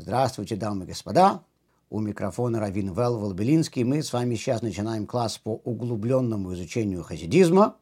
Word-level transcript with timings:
Здравствуйте, 0.00 0.56
дамы 0.56 0.84
и 0.84 0.88
господа. 0.88 1.42
У 1.90 2.00
микрофона 2.00 2.58
Равин 2.58 2.94
Вэл 2.94 3.18
Волбелинский. 3.18 3.84
Мы 3.84 4.02
с 4.02 4.14
вами 4.14 4.34
сейчас 4.34 4.62
начинаем 4.62 5.06
класс 5.06 5.36
по 5.36 5.60
углубленному 5.62 6.54
изучению 6.54 7.02
хасидизма. 7.02 7.76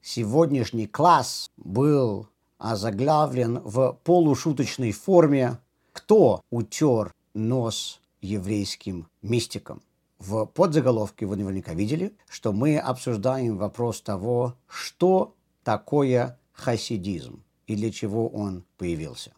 Сегодняшний 0.00 0.86
класс 0.86 1.50
был 1.56 2.28
озаглавлен 2.58 3.58
в 3.64 3.98
полушуточной 4.04 4.92
форме 4.92 5.58
«Кто 5.90 6.40
утер 6.50 7.12
нос 7.34 8.00
еврейским 8.20 9.08
мистикам?» 9.22 9.82
В 10.20 10.46
подзаголовке 10.46 11.26
вы 11.26 11.34
наверняка 11.34 11.74
видели, 11.74 12.16
что 12.28 12.52
мы 12.52 12.78
обсуждаем 12.78 13.56
вопрос 13.56 14.02
того, 14.02 14.54
что 14.68 15.34
такое 15.64 16.38
хасидизм 16.52 17.42
и 17.66 17.74
для 17.74 17.90
чего 17.90 18.28
он 18.28 18.64
появился. 18.78 19.32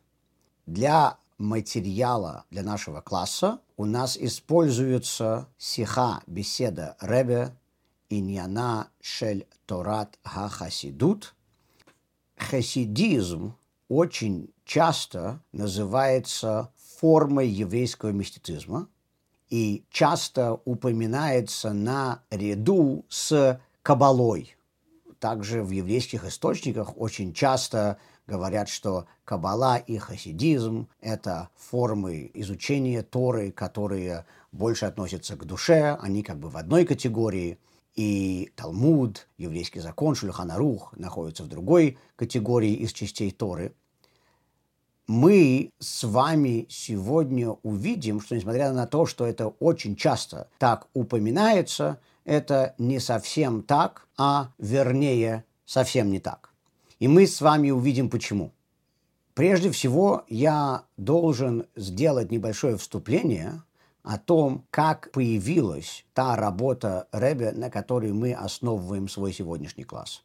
Для 0.66 1.16
материала 1.38 2.44
для 2.50 2.62
нашего 2.62 3.00
класса 3.00 3.60
у 3.76 3.84
нас 3.84 4.16
используется 4.16 5.48
сиха, 5.56 6.20
беседа 6.26 6.96
Ребе, 7.00 7.56
иньяна 8.10 8.90
шель 9.00 9.46
торат 9.66 10.18
ха-хасидут. 10.24 11.34
Хасидизм 12.36 13.54
очень 13.88 14.52
часто 14.64 15.40
называется 15.52 16.72
формой 16.76 17.48
еврейского 17.48 18.10
мистицизма 18.10 18.88
и 19.48 19.84
часто 19.90 20.60
упоминается 20.64 21.72
на 21.72 22.22
ряду 22.30 23.06
с 23.08 23.60
кабалой. 23.82 24.56
Также 25.20 25.62
в 25.62 25.70
еврейских 25.70 26.24
источниках 26.24 26.96
очень 26.96 27.32
часто 27.32 27.98
говорят, 28.28 28.68
что 28.68 29.06
Каббала 29.24 29.78
и 29.78 29.96
хасидизм– 29.96 30.88
это 31.00 31.48
формы 31.56 32.30
изучения 32.34 33.02
Торы, 33.02 33.50
которые 33.50 34.26
больше 34.52 34.84
относятся 34.84 35.34
к 35.36 35.44
душе, 35.44 35.98
они 36.00 36.22
как 36.22 36.38
бы 36.38 36.50
в 36.50 36.56
одной 36.56 36.84
категории. 36.84 37.58
И 37.96 38.52
Талмуд, 38.54 39.26
еврейский 39.38 39.80
закон, 39.80 40.14
Шульханарух 40.14 40.92
находятся 40.96 41.42
в 41.42 41.48
другой 41.48 41.98
категории 42.14 42.74
из 42.74 42.92
частей 42.92 43.32
Торы. 43.32 43.74
Мы 45.08 45.72
с 45.80 46.04
вами 46.04 46.66
сегодня 46.68 47.50
увидим, 47.62 48.20
что 48.20 48.36
несмотря 48.36 48.72
на 48.72 48.86
то, 48.86 49.06
что 49.06 49.26
это 49.26 49.48
очень 49.48 49.96
часто 49.96 50.48
так 50.58 50.86
упоминается, 50.92 51.98
это 52.24 52.74
не 52.78 53.00
совсем 53.00 53.62
так, 53.62 54.06
а 54.16 54.52
вернее 54.58 55.44
совсем 55.64 56.10
не 56.10 56.20
так. 56.20 56.47
И 56.98 57.08
мы 57.08 57.26
с 57.26 57.40
вами 57.40 57.70
увидим 57.70 58.10
почему. 58.10 58.52
Прежде 59.34 59.70
всего, 59.70 60.24
я 60.28 60.82
должен 60.96 61.66
сделать 61.76 62.32
небольшое 62.32 62.76
вступление 62.76 63.62
о 64.02 64.18
том, 64.18 64.64
как 64.70 65.12
появилась 65.12 66.04
та 66.12 66.34
работа 66.34 67.06
Ребе, 67.12 67.52
на 67.52 67.70
которой 67.70 68.12
мы 68.12 68.32
основываем 68.32 69.08
свой 69.08 69.32
сегодняшний 69.32 69.84
класс. 69.84 70.24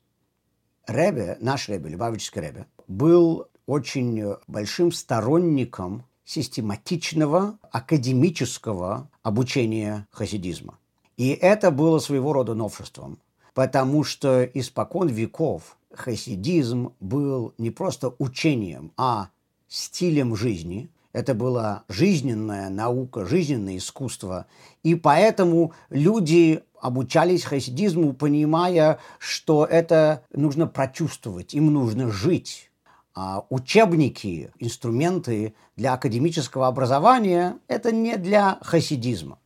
Ребе, 0.87 1.37
наш 1.41 1.69
Ребе, 1.69 1.89
Любавический 1.89 2.41
Ребе, 2.41 2.65
был 2.87 3.47
очень 3.67 4.35
большим 4.47 4.91
сторонником 4.91 6.05
систематичного 6.25 7.59
академического 7.71 9.09
обучения 9.21 10.07
хасидизма. 10.11 10.79
И 11.17 11.29
это 11.29 11.69
было 11.69 11.99
своего 11.99 12.33
рода 12.33 12.55
новшеством, 12.55 13.19
потому 13.53 14.03
что 14.03 14.43
испокон 14.43 15.07
веков 15.07 15.77
хасидизм 15.95 16.93
был 16.99 17.53
не 17.57 17.69
просто 17.71 18.13
учением, 18.19 18.91
а 18.97 19.29
стилем 19.67 20.35
жизни. 20.35 20.89
Это 21.11 21.35
была 21.35 21.83
жизненная 21.87 22.69
наука, 22.69 23.25
жизненное 23.25 23.77
искусство. 23.77 24.47
И 24.81 24.95
поэтому 24.95 25.73
люди 25.89 26.63
обучались 26.81 27.43
хасидизму, 27.43 28.13
понимая, 28.13 28.99
что 29.19 29.65
это 29.65 30.23
нужно 30.33 30.67
прочувствовать, 30.67 31.53
им 31.53 31.71
нужно 31.71 32.11
жить. 32.11 32.71
А 33.15 33.45
учебники, 33.49 34.51
инструменты 34.57 35.53
для 35.75 35.93
академического 35.93 36.67
образования– 36.67 37.59
это 37.67 37.91
не 37.91 38.17
для 38.17 38.57
хасидизма. 38.61 39.37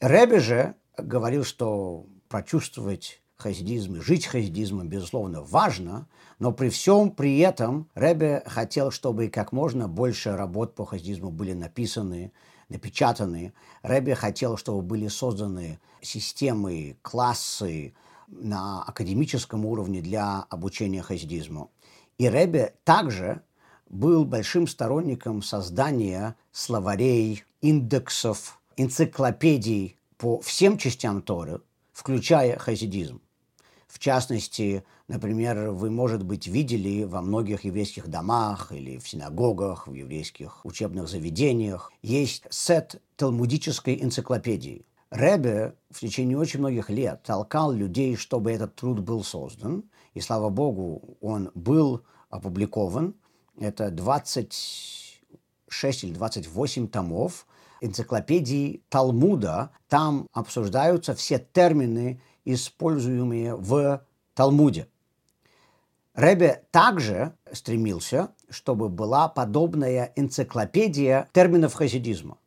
Ребе 0.00 0.38
же 0.38 0.74
говорил, 0.98 1.44
что 1.44 2.04
прочувствовать 2.28 3.22
хасидизм 3.36 3.96
и 3.96 4.00
жить 4.00 4.26
хасидизмом, 4.26 4.88
безусловно, 4.88 5.42
важно, 5.42 6.08
но 6.38 6.52
при 6.52 6.68
всем 6.68 7.10
при 7.10 7.38
этом 7.38 7.88
Ребе 7.94 8.42
хотел, 8.46 8.90
чтобы 8.90 9.28
как 9.28 9.52
можно 9.52 9.88
больше 9.88 10.36
работ 10.36 10.74
по 10.74 10.84
хасидизму 10.84 11.30
были 11.30 11.52
написаны, 11.52 12.32
напечатаны. 12.68 13.52
Ребе 13.82 14.14
хотел, 14.14 14.56
чтобы 14.56 14.82
были 14.82 15.08
созданы 15.08 15.78
системы, 16.00 16.96
классы 17.02 17.94
на 18.28 18.82
академическом 18.82 19.64
уровне 19.64 20.00
для 20.00 20.42
обучения 20.42 21.02
хасидизму. 21.02 21.70
И 22.18 22.28
Ребе 22.28 22.74
также 22.84 23.42
был 23.88 24.24
большим 24.24 24.66
сторонником 24.66 25.42
создания 25.42 26.36
словарей, 26.50 27.44
индексов, 27.60 28.60
энциклопедий 28.76 29.98
по 30.16 30.40
всем 30.40 30.78
частям 30.78 31.22
Торы, 31.22 31.60
включая 31.92 32.58
хасидизм. 32.58 33.20
В 33.96 33.98
частности, 33.98 34.84
например, 35.08 35.70
вы, 35.70 35.88
может 35.88 36.22
быть, 36.22 36.46
видели 36.46 37.04
во 37.04 37.22
многих 37.22 37.64
еврейских 37.64 38.08
домах 38.08 38.70
или 38.70 38.98
в 38.98 39.08
синагогах, 39.08 39.88
в 39.88 39.94
еврейских 39.94 40.66
учебных 40.66 41.08
заведениях 41.08 41.90
есть 42.02 42.44
сет 42.50 43.00
талмудической 43.16 44.02
энциклопедии. 44.02 44.84
Ребе 45.10 45.76
в 45.90 46.00
течение 46.00 46.36
очень 46.36 46.60
многих 46.60 46.90
лет 46.90 47.22
толкал 47.22 47.72
людей, 47.72 48.16
чтобы 48.16 48.52
этот 48.52 48.74
труд 48.74 49.00
был 49.00 49.24
создан, 49.24 49.84
и, 50.12 50.20
слава 50.20 50.50
Богу, 50.50 51.16
он 51.22 51.50
был 51.54 52.02
опубликован. 52.28 53.14
Это 53.58 53.90
26 53.90 56.04
или 56.04 56.12
28 56.12 56.88
томов 56.88 57.46
энциклопедии 57.80 58.82
Талмуда. 58.90 59.70
Там 59.88 60.26
обсуждаются 60.34 61.14
все 61.14 61.38
термины 61.38 62.20
используемые 62.46 63.54
в 63.54 64.02
Талмуде. 64.34 64.88
Ребе 66.14 66.64
также 66.70 67.34
стремился, 67.52 68.30
чтобы 68.48 68.88
была 68.88 69.28
подобная 69.28 70.12
энциклопедия 70.16 71.28
терминов 71.32 71.74
хасидизма. 71.74 72.38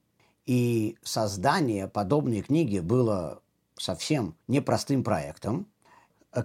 И 0.47 0.97
создание 1.03 1.87
подобной 1.87 2.41
книги 2.41 2.79
было 2.79 3.41
совсем 3.77 4.35
непростым 4.47 5.03
проектом. 5.03 5.67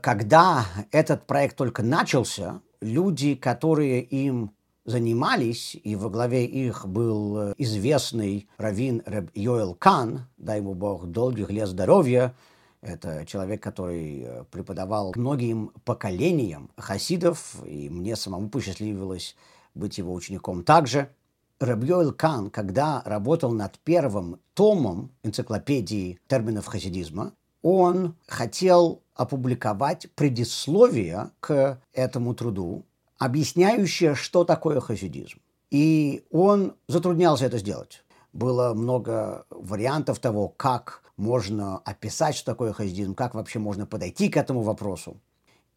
Когда 0.03 0.67
этот 0.91 1.27
проект 1.27 1.57
только 1.57 1.83
начался, 1.83 2.61
люди, 2.83 3.35
которые 3.35 4.03
им 4.03 4.53
занимались, 4.85 5.77
и 5.83 5.97
во 5.97 6.11
главе 6.11 6.45
их 6.45 6.87
был 6.87 7.55
известный 7.57 8.49
раввин 8.59 9.03
Реб 9.07 9.31
Йоэл 9.35 9.75
Кан, 9.75 10.27
дай 10.37 10.59
ему 10.59 10.75
Бог 10.75 11.07
долгих 11.07 11.51
лет 11.51 11.69
здоровья, 11.69 12.35
это 12.85 13.25
человек, 13.27 13.63
который 13.63 14.21
э, 14.21 14.45
преподавал 14.51 15.13
многим 15.17 15.73
поколениям 15.85 16.71
хасидов, 16.77 17.57
и 17.65 17.89
мне 17.89 18.15
самому 18.15 18.49
посчастливилось 18.49 19.37
быть 19.75 19.99
его 19.99 20.13
учеником 20.13 20.65
также. 20.65 21.11
Рабьёэл 21.61 22.13
Кан, 22.13 22.51
когда 22.51 23.03
работал 23.05 23.53
над 23.53 23.79
первым 23.79 24.39
томом 24.55 25.11
энциклопедии 25.23 26.19
терминов 26.27 26.67
хасидизма, 26.67 27.33
он 27.63 28.17
хотел 28.27 29.03
опубликовать 29.15 30.09
предисловие 30.15 31.31
к 31.41 31.81
этому 31.93 32.35
труду, 32.35 32.85
объясняющее, 33.19 34.15
что 34.15 34.45
такое 34.45 34.81
хасидизм. 34.81 35.39
И 35.71 36.25
он 36.31 36.75
затруднялся 36.89 37.47
это 37.47 37.59
сделать. 37.59 38.05
Было 38.33 38.75
много 38.75 39.47
вариантов 39.51 40.19
того, 40.19 40.49
как 40.49 41.04
можно 41.17 41.79
описать, 41.79 42.35
что 42.35 42.53
такое 42.53 42.73
хасидизм, 42.73 43.15
как 43.15 43.35
вообще 43.35 43.59
можно 43.59 43.87
подойти 43.87 44.29
к 44.29 44.37
этому 44.37 44.63
вопросу. 44.63 45.21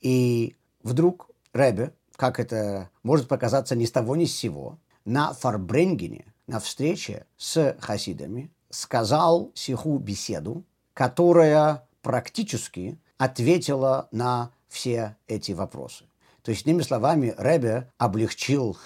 И 0.01 0.55
вдруг 0.83 1.29
Ребе, 1.53 1.93
как 2.15 2.39
это 2.39 2.89
может 3.03 3.27
показаться 3.27 3.75
ни 3.75 3.85
с 3.85 3.91
того 3.91 4.15
ни 4.15 4.25
с 4.25 4.35
сего, 4.35 4.77
на 5.05 5.33
Фарбренгене, 5.33 6.33
на 6.47 6.59
встрече 6.59 7.25
с 7.37 7.75
хасидами, 7.79 8.51
сказал 8.69 9.51
сиху 9.53 9.97
беседу, 9.97 10.63
которая 10.93 11.87
практически 12.01 12.99
ответила 13.17 14.07
на 14.11 14.51
все 14.67 15.15
эти 15.27 15.51
вопросы. 15.51 16.05
То 16.41 16.51
есть, 16.51 16.65
иными 16.65 16.81
словами, 16.81 17.35
Ребе 17.37 17.91
облегчил 17.97 18.77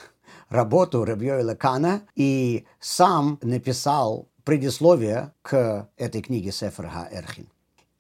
работу 0.50 1.06
Рабьёйла 1.06 1.56
Кана 1.56 2.02
и 2.16 2.66
сам 2.80 3.40
написал 3.42 4.28
предисловие 4.44 5.34
к 5.42 5.90
этой 5.98 6.22
книге 6.22 6.52
Сефер 6.52 6.90
Эрхин. 7.12 7.48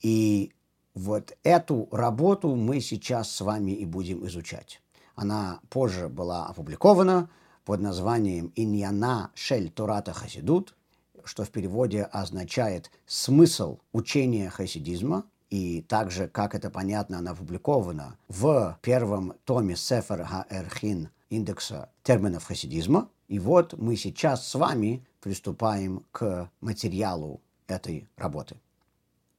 И 0.02 0.52
вот 0.94 1.38
эту 1.44 1.88
работу 1.92 2.56
мы 2.56 2.82
сейчас 2.82 3.32
с 3.32 3.42
вами 3.42 3.72
и 3.72 3.86
будем 3.86 4.26
изучать. 4.28 4.82
Она 5.16 5.60
позже 5.70 6.10
была 6.10 6.48
опубликована 6.48 7.30
под 7.66 7.82
названием 7.82 8.52
«Иньяна 8.56 9.32
Шель 9.36 9.70
Турата 9.70 10.14
Хасидут», 10.14 10.76
что 11.24 11.44
в 11.44 11.50
переводе 11.50 12.04
означает 12.04 12.90
«смысл 13.06 13.80
учения 13.92 14.50
хасидизма», 14.50 15.26
и 15.52 15.82
также, 15.82 16.28
как 16.28 16.56
это 16.56 16.70
понятно, 16.70 17.20
она 17.20 17.32
опубликована 17.32 18.18
в 18.30 18.80
первом 18.82 19.34
томе 19.44 19.76
Сефер 19.76 20.24
Хаэрхин 20.24 21.10
индекса 21.30 21.90
терминов 22.04 22.46
хасидизма. 22.46 23.10
И 23.28 23.38
вот 23.38 23.74
мы 23.74 23.98
сейчас 23.98 24.48
с 24.48 24.56
вами 24.56 25.06
приступаем 25.22 26.04
к 26.12 26.50
материалу 26.60 27.42
этой 27.68 28.08
работы. 28.18 28.58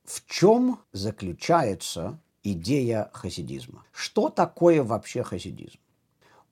В 0.04 0.24
чем 0.26 0.80
заключается 0.92 2.18
идея 2.42 3.10
хасидизма? 3.12 3.84
Что 3.92 4.30
такое 4.30 4.82
вообще 4.82 5.22
хасидизм? 5.22 5.78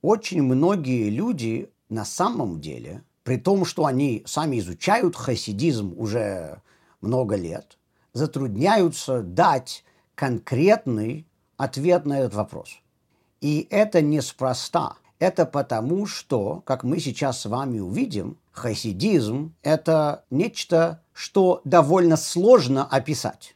Очень 0.03 0.43
многие 0.43 1.09
люди 1.11 1.71
на 1.89 2.05
самом 2.05 2.61
деле, 2.61 3.03
при 3.25 3.37
том, 3.37 3.65
что 3.65 3.87
они 3.87 4.23
сами 4.27 4.59
изучают 4.59 5.17
хасидизм 5.17 5.95
уже 5.97 6.63
много 7.01 7.37
лет, 7.37 7.79
затрудняются 8.13 9.23
дать 9.23 9.85
конкретный 10.15 11.27
ответ 11.57 12.07
на 12.07 12.21
этот 12.21 12.35
вопрос. 12.35 12.79
И 13.41 13.67
это 13.71 14.03
неспроста. 14.03 14.97
Это 15.21 15.45
потому, 15.45 16.07
что, 16.07 16.63
как 16.65 16.83
мы 16.83 16.99
сейчас 16.99 17.43
с 17.43 17.47
вами 17.47 17.79
увидим, 17.79 18.39
хасидизм– 18.53 19.55
это 19.63 20.25
нечто, 20.31 21.03
что 21.13 21.61
довольно 21.65 22.17
сложно 22.17 22.87
описать. 22.87 23.55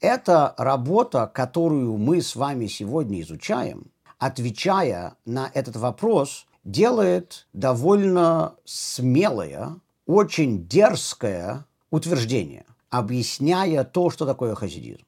Это 0.00 0.54
работа, 0.56 1.26
которую 1.26 1.96
мы 1.98 2.22
с 2.22 2.36
вами 2.36 2.68
сегодня 2.68 3.20
изучаем, 3.20 3.90
отвечая 4.18 5.14
на 5.24 5.50
этот 5.52 5.74
вопрос, 5.74 6.46
делает 6.62 7.48
довольно 7.52 8.54
смелое, 8.64 9.76
очень 10.06 10.66
дерзкое 10.68 11.66
утверждение– 11.90 12.64
объясняя 12.90 13.82
то, 13.82 14.10
что 14.10 14.24
такое 14.24 14.54
хасидизм. 14.54 15.02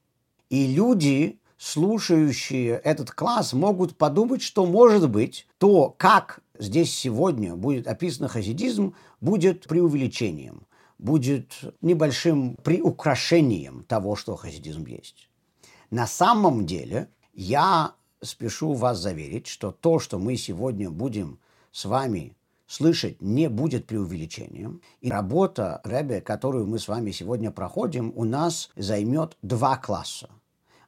И 0.50 0.66
люди, 0.66 1.38
слушающие 1.58 2.76
этот 2.76 3.10
класс, 3.10 3.52
могут 3.52 3.96
подумать, 3.96 4.42
что, 4.42 4.64
может 4.64 5.10
быть, 5.10 5.46
то, 5.58 5.94
как 5.98 6.40
здесь 6.58 6.94
сегодня 6.94 7.56
будет 7.56 7.86
описан 7.86 8.28
хасидизм, 8.28 8.94
будет 9.20 9.66
преувеличением, 9.66 10.66
будет 10.98 11.52
небольшим 11.82 12.56
приукрашением 12.62 13.84
того, 13.84 14.16
что 14.16 14.36
хасидизм 14.36 14.86
есть. 14.86 15.28
На 15.90 16.06
самом 16.06 16.64
деле, 16.64 17.08
я 17.34 17.92
спешу 18.22 18.72
вас 18.74 18.98
заверить, 18.98 19.46
что 19.46 19.72
то, 19.72 19.98
что 19.98 20.18
мы 20.18 20.36
сегодня 20.36 20.90
будем 20.90 21.38
с 21.72 21.84
вами 21.84 22.36
слышать 22.66 23.20
не 23.22 23.48
будет 23.48 23.86
преувеличением. 23.86 24.80
И 25.00 25.10
работа 25.10 25.80
Ребе, 25.84 26.20
которую 26.20 26.66
мы 26.66 26.78
с 26.78 26.86
вами 26.86 27.10
сегодня 27.10 27.50
проходим, 27.50 28.12
у 28.14 28.24
нас 28.24 28.70
займет 28.76 29.36
два 29.42 29.76
класса. 29.76 30.28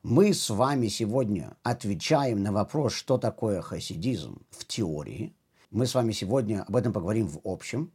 Мы 0.03 0.33
с 0.33 0.49
вами 0.49 0.89
сегодня 0.89 1.59
отвечаем 1.63 2.43
на 2.43 2.53
вопрос, 2.53 2.95
что 2.95 3.19
такое 3.19 3.61
хасидизм 3.61 4.41
в 4.51 4.65
теории. 4.65 5.35
Мы 5.71 5.87
с 5.87 5.95
вами 5.95 6.13
сегодня 6.13 6.65
об 6.67 6.75
этом 6.75 6.95
поговорим 6.95 7.29
в 7.29 7.39
общем. 7.45 7.93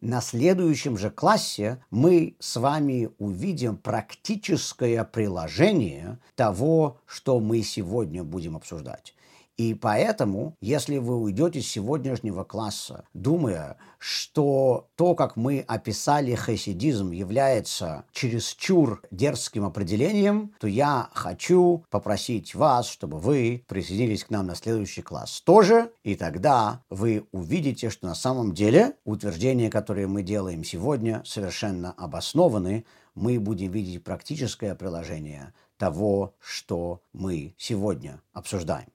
На 0.00 0.20
следующем 0.20 0.98
же 0.98 1.08
классе 1.08 1.80
мы 1.88 2.34
с 2.40 2.56
вами 2.56 3.10
увидим 3.18 3.76
практическое 3.76 5.04
приложение 5.04 6.18
того, 6.34 6.98
что 7.06 7.38
мы 7.38 7.62
сегодня 7.62 8.24
будем 8.24 8.56
обсуждать. 8.56 9.14
И 9.56 9.72
поэтому, 9.72 10.54
если 10.60 10.98
вы 10.98 11.16
уйдете 11.16 11.62
с 11.62 11.66
сегодняшнего 11.66 12.44
класса, 12.44 13.04
думая, 13.14 13.78
что 13.98 14.88
то, 14.96 15.14
как 15.14 15.36
мы 15.36 15.64
описали 15.66 16.34
хасидизм, 16.34 17.10
является 17.10 18.04
чересчур 18.12 19.02
дерзким 19.10 19.64
определением, 19.64 20.52
то 20.60 20.66
я 20.66 21.08
хочу 21.14 21.84
попросить 21.90 22.54
вас, 22.54 22.86
чтобы 22.86 23.18
вы 23.18 23.64
присоединились 23.66 24.24
к 24.24 24.30
нам 24.30 24.46
на 24.46 24.54
следующий 24.54 25.02
класс 25.02 25.40
тоже, 25.40 25.90
и 26.04 26.16
тогда 26.16 26.82
вы 26.90 27.26
увидите, 27.32 27.88
что 27.88 28.06
на 28.06 28.14
самом 28.14 28.52
деле 28.52 28.96
утверждения, 29.04 29.70
которые 29.70 30.06
мы 30.06 30.22
делаем 30.22 30.64
сегодня, 30.64 31.22
совершенно 31.24 31.92
обоснованы, 31.92 32.84
мы 33.14 33.40
будем 33.40 33.70
видеть 33.72 34.04
практическое 34.04 34.74
приложение 34.74 35.54
того, 35.78 36.34
что 36.38 37.00
мы 37.14 37.54
сегодня 37.56 38.20
обсуждаем. 38.34 38.88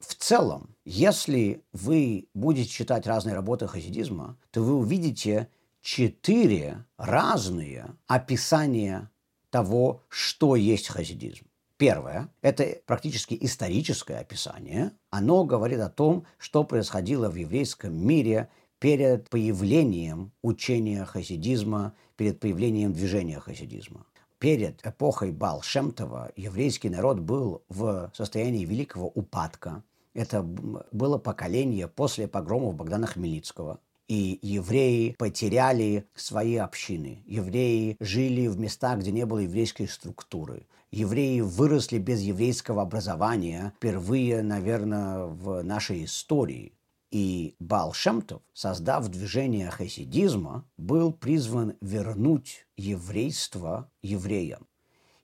В 0.00 0.14
целом, 0.14 0.76
если 0.84 1.64
вы 1.72 2.28
будете 2.32 2.68
читать 2.68 3.06
разные 3.06 3.34
работы 3.34 3.66
хасидизма, 3.66 4.38
то 4.50 4.62
вы 4.62 4.74
увидите 4.74 5.48
четыре 5.80 6.84
разные 6.96 7.96
описания 8.06 9.10
того, 9.50 10.04
что 10.08 10.54
есть 10.54 10.88
хасидизм. 10.88 11.46
Первое– 11.78 12.28
это 12.42 12.78
практически 12.86 13.36
историческое 13.40 14.18
описание. 14.18 14.92
Оно 15.10 15.44
говорит 15.44 15.80
о 15.80 15.88
том, 15.88 16.26
что 16.36 16.64
происходило 16.64 17.28
в 17.30 17.36
еврейском 17.36 17.94
мире 17.94 18.48
перед 18.80 19.28
появлением 19.30 20.32
учения 20.42 21.04
хасидизма, 21.04 21.94
перед 22.16 22.40
появлением 22.40 22.92
движения 22.92 23.38
хасидизма. 23.38 24.06
Перед 24.38 24.86
эпохой 24.86 25.32
Балшемтова 25.32 26.30
еврейский 26.36 26.90
народ 26.90 27.18
был 27.18 27.62
в 27.68 28.12
состоянии 28.14 28.64
великого 28.64 29.08
упадка. 29.08 29.82
Это 30.14 30.42
было 30.42 31.18
поколение 31.18 31.88
после 31.88 32.28
погромов 32.28 32.76
Богдана 32.76 33.08
Хмельницкого. 33.08 33.80
И 34.06 34.38
евреи 34.40 35.16
потеряли 35.18 36.06
свои 36.14 36.54
общины. 36.54 37.24
Евреи 37.26 37.96
жили 37.98 38.46
в 38.46 38.58
местах, 38.58 39.00
где 39.00 39.10
не 39.10 39.26
было 39.26 39.40
еврейской 39.40 39.86
структуры. 39.86 40.66
Евреи 40.92 41.40
выросли 41.40 41.98
без 41.98 42.20
еврейского 42.20 42.82
образования 42.82 43.74
впервые, 43.76 44.42
наверное, 44.42 45.24
в 45.26 45.62
нашей 45.62 46.04
истории. 46.04 46.72
И 47.10 47.54
Бал 47.58 47.92
Шемтов, 47.92 48.42
создав 48.52 49.08
движение 49.08 49.70
хасидизма, 49.70 50.64
был 50.76 51.12
призван 51.12 51.74
вернуть 51.80 52.66
еврейство 52.76 53.90
евреям. 54.02 54.66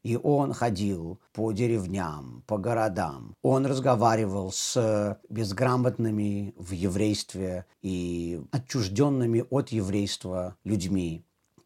И 0.02 0.16
он 0.16 0.52
ходил 0.52 1.18
по 1.32 1.52
деревням, 1.52 2.42
по 2.46 2.58
городам. 2.58 3.34
Он 3.42 3.64
разговаривал 3.64 4.52
с 4.52 5.18
безграмотными 5.30 6.54
в 6.58 6.72
еврействе 6.72 7.64
и 7.80 8.42
отчужденными 8.50 9.44
от 9.48 9.70
еврейства 9.70 10.56
людьми. 10.64 11.24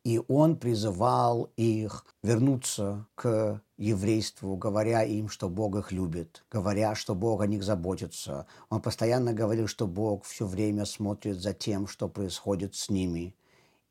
И 0.09 0.23
он 0.27 0.57
призывал 0.57 1.51
их 1.57 2.07
вернуться 2.23 3.07
к 3.15 3.61
еврейству, 3.77 4.57
говоря 4.57 5.03
им, 5.03 5.29
что 5.29 5.51
Бог 5.51 5.77
их 5.77 5.93
любит, 5.93 6.47
говоря, 6.51 6.95
что 6.95 7.15
Бог 7.15 7.43
о 7.43 7.47
них 7.47 7.63
заботится. 7.63 8.47
Он 8.71 8.81
постоянно 8.81 9.35
говорил, 9.35 9.67
что 9.67 9.87
Бог 9.87 10.25
все 10.25 10.47
время 10.47 10.87
смотрит 10.87 11.43
за 11.43 11.53
тем, 11.53 11.87
что 11.87 12.09
происходит 12.09 12.75
с 12.75 12.89
ними. 12.89 13.35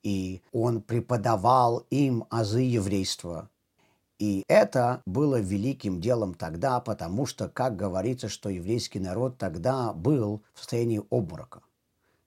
И 0.02 0.42
он 0.52 0.82
преподавал 0.82 1.86
им 1.92 2.26
азы 2.32 2.62
еврейства, 2.62 3.52
и 4.18 4.44
это 4.48 5.04
было 5.06 5.40
великим 5.40 6.02
делом 6.02 6.34
тогда, 6.34 6.80
потому 6.80 7.28
что, 7.28 7.48
как 7.48 7.76
говорится, 7.76 8.28
что 8.28 8.50
еврейский 8.50 9.00
народ 9.00 9.38
тогда 9.38 9.94
был 9.94 10.42
в 10.56 10.62
состоянии 10.62 11.04
обморока. 11.12 11.62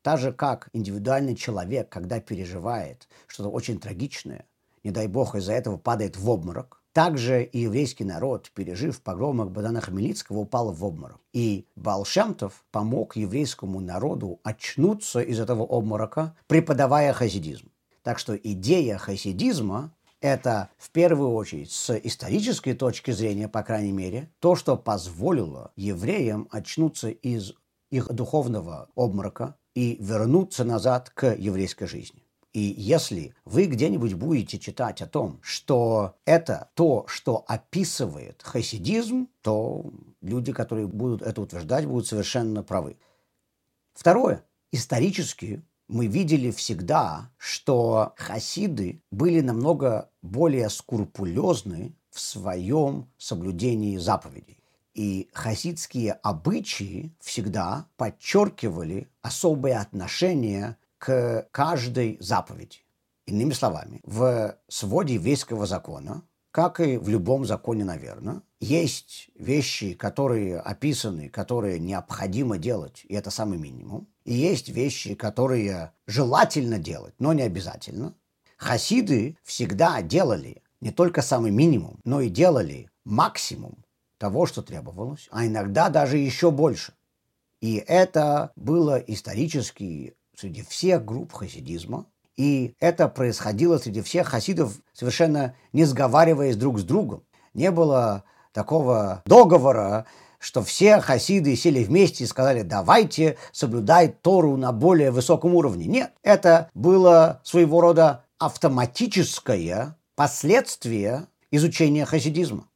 Так 0.02 0.18
же, 0.18 0.32
как 0.32 0.68
индивидуальный 0.72 1.34
человек, 1.34 1.88
когда 1.88 2.20
переживает 2.20 3.08
что-то 3.26 3.50
очень 3.50 3.78
трагичное, 3.78 4.46
не 4.82 4.90
дай 4.90 5.06
бог 5.06 5.34
из-за 5.34 5.52
этого 5.52 5.76
падает 5.76 6.16
в 6.16 6.28
обморок, 6.28 6.80
также 6.92 7.44
и 7.44 7.60
еврейский 7.60 8.04
народ, 8.04 8.50
пережив 8.52 9.00
погромах 9.02 9.50
Богдана 9.50 9.80
Хмельницкого, 9.80 10.38
упал 10.38 10.72
в 10.72 10.84
обморок. 10.84 11.20
И 11.32 11.66
Балшемтов 11.76 12.64
помог 12.72 13.14
еврейскому 13.14 13.80
народу 13.80 14.40
очнуться 14.42 15.20
из 15.20 15.38
этого 15.38 15.62
обморока, 15.62 16.34
преподавая 16.48 17.12
хасидизм. 17.12 17.70
Так 18.02 18.18
что 18.18 18.34
идея 18.34 18.98
хасидизма 18.98 19.92
это 20.20 20.68
в 20.78 20.90
первую 20.90 21.32
очередь 21.32 21.70
с 21.70 21.96
исторической 21.96 22.74
точки 22.74 23.10
зрения, 23.10 23.48
по 23.48 23.62
крайней 23.62 23.92
мере, 23.92 24.30
то, 24.40 24.56
что 24.56 24.76
позволило 24.76 25.72
евреям 25.76 26.48
очнуться 26.50 27.08
из 27.08 27.52
их 27.90 28.12
духовного 28.12 28.88
обморока 28.94 29.56
и 29.74 29.96
вернуться 30.00 30.64
назад 30.64 31.10
к 31.10 31.34
еврейской 31.34 31.86
жизни. 31.86 32.24
И 32.52 32.60
если 32.60 33.34
вы 33.44 33.66
где-нибудь 33.66 34.14
будете 34.14 34.58
читать 34.58 35.00
о 35.02 35.06
том, 35.06 35.38
что 35.40 36.16
это 36.24 36.70
то, 36.74 37.04
что 37.06 37.44
описывает 37.46 38.42
хасидизм, 38.42 39.28
то 39.42 39.92
люди, 40.20 40.52
которые 40.52 40.88
будут 40.88 41.22
это 41.22 41.40
утверждать, 41.40 41.86
будут 41.86 42.08
совершенно 42.08 42.64
правы. 42.64 42.98
Второе. 43.94 44.44
Исторически 44.72 45.62
мы 45.86 46.06
видели 46.06 46.50
всегда, 46.50 47.30
что 47.36 48.14
хасиды 48.16 49.02
были 49.10 49.40
намного 49.40 50.10
более 50.22 50.70
скрупулезны 50.70 51.96
в 52.10 52.20
своем 52.20 53.10
соблюдении 53.16 53.96
заповедей. 53.96 54.59
И 54.94 55.28
хасидские 55.32 56.12
обычаи 56.14 57.14
всегда 57.20 57.86
подчеркивали 57.96 59.08
особое 59.22 59.80
отношение 59.80 60.76
к 60.98 61.48
каждой 61.52 62.16
заповеди. 62.20 62.78
Иными 63.26 63.52
словами, 63.52 64.00
в 64.04 64.56
своде 64.68 65.14
еврейского 65.14 65.66
закона, 65.66 66.22
как 66.50 66.80
и 66.80 66.96
в 66.96 67.08
любом 67.08 67.44
законе, 67.44 67.84
наверное, 67.84 68.42
есть 68.58 69.30
вещи, 69.36 69.94
которые 69.94 70.58
описаны, 70.58 71.28
которые 71.28 71.78
необходимо 71.78 72.58
делать, 72.58 73.04
и 73.08 73.14
это 73.14 73.30
самый 73.30 73.58
минимум. 73.58 74.08
И 74.24 74.34
есть 74.34 74.68
вещи, 74.68 75.14
которые 75.14 75.92
желательно 76.06 76.78
делать, 76.78 77.14
но 77.18 77.32
не 77.32 77.42
обязательно. 77.42 78.14
Хасиды 78.56 79.38
всегда 79.44 80.02
делали 80.02 80.62
не 80.80 80.90
только 80.90 81.22
самый 81.22 81.52
минимум, 81.52 82.00
но 82.04 82.20
и 82.20 82.28
делали 82.28 82.90
максимум 83.04 83.84
того, 84.20 84.44
что 84.44 84.60
требовалось, 84.60 85.28
а 85.32 85.46
иногда 85.46 85.88
даже 85.88 86.18
еще 86.18 86.50
больше. 86.50 86.92
И 87.62 87.82
это 87.86 88.52
было 88.54 88.96
исторически 88.96 90.14
среди 90.36 90.62
всех 90.62 91.04
групп 91.04 91.32
хасидизма, 91.32 92.06
и 92.36 92.74
это 92.80 93.08
происходило 93.08 93.78
среди 93.78 94.02
всех 94.02 94.28
хасидов, 94.28 94.74
совершенно 94.92 95.54
не 95.72 95.84
сговариваясь 95.84 96.56
друг 96.56 96.78
с 96.78 96.84
другом. 96.84 97.24
Не 97.54 97.70
было 97.70 98.24
такого 98.52 99.22
договора, 99.24 100.04
что 100.38 100.62
все 100.62 101.00
хасиды 101.00 101.56
сели 101.56 101.82
вместе 101.82 102.24
и 102.24 102.26
сказали, 102.26 102.62
давайте 102.62 103.38
соблюдать 103.52 104.20
Тору 104.20 104.56
на 104.56 104.72
более 104.72 105.10
высоком 105.10 105.54
уровне. 105.54 105.86
Нет, 105.86 106.12
это 106.22 106.70
было 106.74 107.40
своего 107.42 107.80
рода 107.80 108.24
автоматическое 108.38 109.96
последствие 110.14 111.26
изучения 111.50 112.04
хасидизма. 112.04 112.69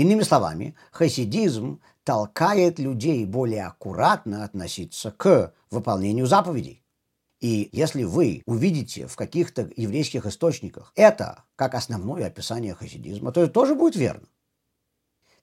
Иными 0.00 0.22
словами, 0.22 0.74
хасидизм 0.92 1.82
толкает 2.04 2.78
людей 2.78 3.26
более 3.26 3.66
аккуратно 3.66 4.44
относиться 4.44 5.10
к 5.10 5.52
выполнению 5.70 6.24
заповедей. 6.24 6.82
И 7.38 7.68
если 7.70 8.04
вы 8.04 8.42
увидите 8.46 9.06
в 9.06 9.14
каких-то 9.14 9.70
еврейских 9.76 10.24
источниках 10.24 10.94
это 10.94 11.44
как 11.54 11.74
основное 11.74 12.28
описание 12.28 12.72
хасидизма, 12.74 13.30
то 13.30 13.42
это 13.42 13.52
тоже 13.52 13.74
будет 13.74 13.94
верно. 13.94 14.26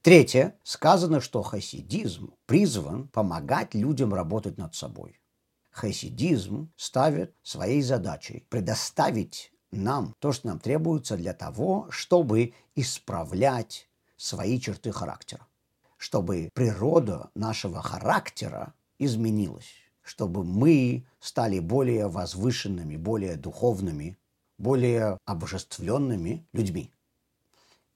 Третье. 0.01 0.57
Сказано, 0.63 1.21
что 1.21 1.43
хасидизм 1.43 2.33
призван 2.47 3.09
помогать 3.09 3.75
людям 3.75 4.11
работать 4.11 4.57
над 4.57 4.73
собой. 4.73 5.21
Хасидизм 5.69 6.71
ставит 6.75 7.35
своей 7.43 7.83
задачей 7.83 8.47
предоставить 8.49 9.51
нам 9.69 10.15
то, 10.17 10.31
что 10.31 10.47
нам 10.47 10.57
требуется 10.59 11.15
для 11.15 11.33
того, 11.33 11.85
чтобы 11.91 12.55
исправлять 12.73 13.87
свои 14.17 14.59
черты 14.59 14.91
характера, 14.91 15.47
чтобы 15.97 16.49
природа 16.53 17.29
нашего 17.35 17.81
характера 17.81 18.73
изменилась, 18.99 19.71
чтобы 20.01 20.43
мы 20.43 21.05
стали 21.19 21.59
более 21.59 22.07
возвышенными, 22.07 22.97
более 22.97 23.35
духовными, 23.35 24.17
более 24.57 25.17
обожествленными 25.25 26.45
людьми. 26.51 26.91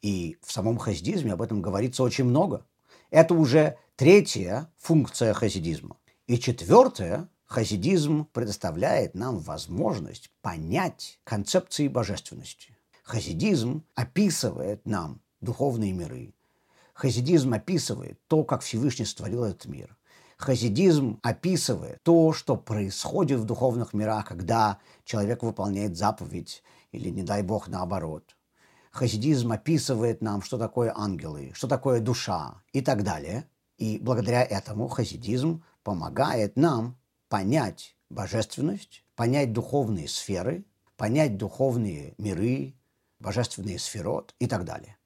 И 0.01 0.38
в 0.42 0.51
самом 0.51 0.78
хасидизме 0.78 1.34
об 1.34 1.42
этом 1.42 1.62
говорится 1.62 2.04
очень 2.04 2.25
много. 2.25 2.66
Это 3.10 3.34
уже 3.34 3.78
третья 3.96 4.70
функция 4.78 5.34
хасидизма. 5.34 5.98
И 6.28 6.40
четвертая, 6.40 7.30
хасидизм 7.46 8.25
предоставляет 8.32 9.16
нам 9.16 9.40
возможность 9.40 10.32
понять 10.42 11.20
концепции 11.24 11.88
божественности. 11.88 12.78
Хасидизм 13.04 13.84
описывает 13.96 14.86
нам 14.86 15.22
духовные 15.42 15.92
миры. 15.94 16.34
Хасидизм 16.94 17.54
описывает 17.54 18.20
то, 18.28 18.44
как 18.44 18.62
Всевышний 18.62 19.06
створил 19.06 19.44
этот 19.44 19.66
мир. 19.66 19.98
Хасидизм 20.38 21.20
описывает 21.24 22.02
то, 22.04 22.34
что 22.34 22.56
происходит 22.56 23.40
в 23.40 23.46
духовных 23.46 23.94
мирах, 23.94 24.26
когда 24.26 24.80
человек 25.04 25.44
выполняет 25.44 25.98
заповедь 25.98 26.64
или, 26.92 27.10
не 27.10 27.24
дай 27.24 27.44
бог, 27.44 27.68
наоборот– 27.68 28.36
хасидизм 28.92 29.54
описывает 29.54 30.22
нам, 30.22 30.42
что 30.42 30.58
такое 30.58 30.94
ангелы, 30.96 31.52
что 31.54 31.68
такое 31.68 32.00
душа 32.00 32.62
и 32.74 32.82
так 32.82 33.04
далее. 33.04 33.48
И 33.78 33.98
благодаря 33.98 34.44
этому 34.44 34.88
хасидизм 34.88 35.64
помогает 35.84 36.56
нам 36.56 37.00
понять 37.30 37.96
божественность, 38.10 39.04
понять 39.16 39.54
духовные 39.54 40.08
сферы, 40.08 40.66
понять 40.98 41.38
духовные 41.38 42.14
миры, 42.18 42.76
божественные 43.20 43.80
сферот 43.80 44.36
и 44.40 44.46
так 44.46 44.66
далее. 44.66 44.98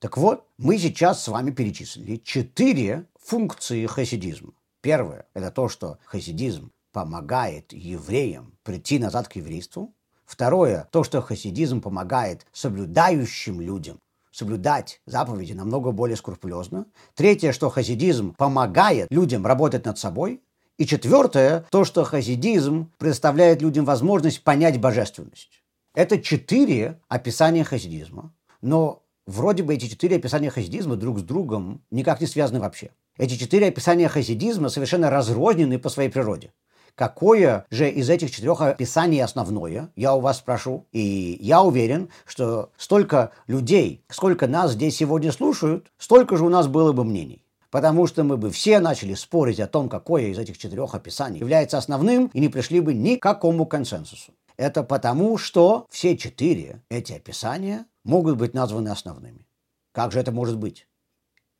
Так 0.00 0.16
вот, 0.16 0.46
мы 0.56 0.78
сейчас 0.78 1.22
с 1.22 1.28
вами 1.28 1.50
перечислили 1.50 2.16
четыре 2.16 3.04
функции 3.22 3.84
хасидизма. 3.84 4.52
Первое– 4.80 5.26
это 5.34 5.50
то, 5.50 5.68
что 5.68 5.98
хасидизм 6.06 6.72
помогает 6.90 7.74
евреям 7.74 8.54
прийти 8.62 8.98
назад 8.98 9.28
к 9.28 9.36
еврейству. 9.36 9.92
Второе, 10.24 10.88
то, 10.90 11.04
что 11.04 11.20
хасидизм 11.20 11.82
помогает 11.82 12.46
соблюдающим 12.52 13.60
людям 13.60 13.98
соблюдать 14.32 15.02
заповеди 15.04 15.52
намного 15.52 15.90
более 15.90 16.16
скрупулезно. 16.16 16.86
Третье, 17.14 17.52
что 17.52 17.68
хасидизм 17.68 18.34
помогает 18.34 19.10
людям 19.10 19.44
работать 19.44 19.84
над 19.84 19.98
собой. 19.98 20.40
И 20.78 20.86
четвертое, 20.86 21.66
то, 21.70 21.84
что 21.84 22.04
хасидизм 22.04 22.90
предоставляет 22.96 23.60
людям 23.60 23.84
возможность 23.84 24.42
понять 24.44 24.80
божественность. 24.80 25.62
Это 25.94 26.22
четыре 26.22 26.98
описания 27.08 27.64
хасидизма. 27.64 28.32
Но 28.62 29.02
вроде 29.30 29.62
бы 29.62 29.74
эти 29.74 29.86
четыре 29.86 30.16
описания 30.16 30.50
хасидизма 30.50 30.96
друг 30.96 31.20
с 31.20 31.22
другом 31.22 31.82
никак 31.90 32.20
не 32.20 32.26
связаны 32.26 32.60
вообще. 32.60 32.90
Эти 33.16 33.36
четыре 33.36 33.68
описания 33.68 34.08
хасидизма 34.08 34.68
совершенно 34.68 35.10
разрознены 35.10 35.78
по 35.78 35.88
своей 35.88 36.10
природе. 36.10 36.52
Какое 36.94 37.64
же 37.70 37.88
из 37.88 38.10
этих 38.10 38.30
четырех 38.30 38.60
описаний 38.60 39.22
основное, 39.22 39.90
я 39.96 40.14
у 40.14 40.20
вас 40.20 40.38
спрошу. 40.38 40.86
И 40.92 41.38
я 41.40 41.62
уверен, 41.62 42.10
что 42.26 42.70
столько 42.76 43.30
людей, 43.46 44.04
сколько 44.10 44.46
нас 44.46 44.72
здесь 44.72 44.96
сегодня 44.96 45.32
слушают, 45.32 45.92
столько 45.98 46.36
же 46.36 46.44
у 46.44 46.48
нас 46.48 46.66
было 46.66 46.92
бы 46.92 47.04
мнений. 47.04 47.44
Потому 47.70 48.08
что 48.08 48.24
мы 48.24 48.36
бы 48.36 48.50
все 48.50 48.80
начали 48.80 49.14
спорить 49.14 49.60
о 49.60 49.68
том, 49.68 49.88
какое 49.88 50.24
из 50.24 50.38
этих 50.38 50.58
четырех 50.58 50.94
описаний 50.94 51.38
является 51.38 51.78
основным, 51.78 52.26
и 52.34 52.40
не 52.40 52.48
пришли 52.48 52.80
бы 52.80 52.92
ни 52.92 53.14
к 53.14 53.22
какому 53.22 53.64
консенсусу. 53.64 54.32
Это 54.60 54.82
потому, 54.82 55.38
что 55.38 55.86
все 55.88 56.18
четыре 56.18 56.82
эти 56.90 57.14
описания 57.14 57.86
могут 58.04 58.36
быть 58.36 58.52
названы 58.52 58.90
основными. 58.90 59.46
Как 59.92 60.12
же 60.12 60.20
это 60.20 60.32
может 60.32 60.58
быть? 60.58 60.86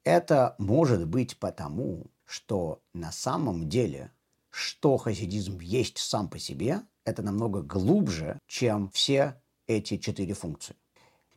Это 0.04 0.54
может 0.58 1.06
быть 1.06 1.38
потому, 1.38 2.08
что 2.26 2.82
на 2.92 3.10
самом 3.10 3.70
деле 3.70 4.12
что 4.50 4.98
хасидизм 4.98 5.60
есть 5.60 5.96
сам 5.96 6.28
по 6.28 6.38
себе, 6.38 6.82
это 7.06 7.22
намного 7.22 7.62
глубже, 7.62 8.38
чем 8.46 8.90
все 8.90 9.40
эти 9.66 9.96
четыре 9.96 10.34
функции. 10.34 10.76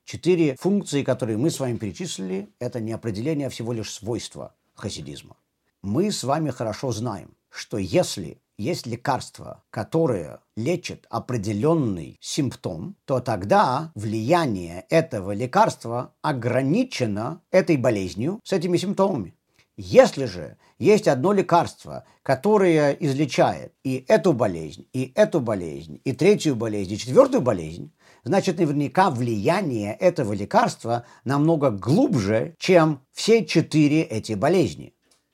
Четыре 0.03 0.57
функции, 0.57 1.01
которые 1.01 1.37
мы 1.37 1.49
с 1.49 1.61
вами 1.61 1.77
перечислили, 1.77 2.49
это 2.59 2.81
не 2.81 2.91
определение, 2.91 3.47
а 3.47 3.49
всего 3.49 3.71
лишь 3.71 3.93
свойства 3.93 4.53
хасидизма. 4.75 5.37
Мы 5.81 6.11
с 6.11 6.25
вами 6.25 6.49
хорошо 6.49 6.91
знаем, 6.91 7.37
что 7.49 7.77
если 7.77 8.41
есть 8.57 8.85
лекарство, 8.85 9.63
которое 9.69 10.39
лечит 10.55 11.05
определенный 11.09 12.17
симптом, 12.21 12.95
то 13.05 13.19
тогда 13.19 13.91
влияние 13.95 14.85
этого 14.89 15.31
лекарства 15.31 16.13
ограничено 16.21 17.41
этой 17.51 17.77
болезнью 17.77 18.39
с 18.43 18.53
этими 18.53 18.77
симптомами. 18.77 19.35
Если 19.75 20.25
же 20.25 20.57
есть 20.77 21.07
одно 21.07 21.33
лекарство, 21.33 22.05
которое 22.21 22.91
излечает 22.91 23.73
и 23.83 24.05
эту 24.07 24.33
болезнь, 24.33 24.87
и 24.93 25.11
эту 25.15 25.39
болезнь, 25.39 25.99
и 26.03 26.13
третью 26.13 26.55
болезнь, 26.55 26.93
и 26.93 26.97
четвертую 26.97 27.41
болезнь, 27.41 27.91
значит 28.23 28.59
наверняка 28.59 29.09
влияние 29.09 29.93
этого 29.95 30.33
лекарства 30.33 31.05
намного 31.23 31.71
глубже, 31.71 32.55
чем 32.59 33.01
все 33.13 33.45
четыре 33.45 34.03
эти 34.03 34.33
болезни. 34.33 34.93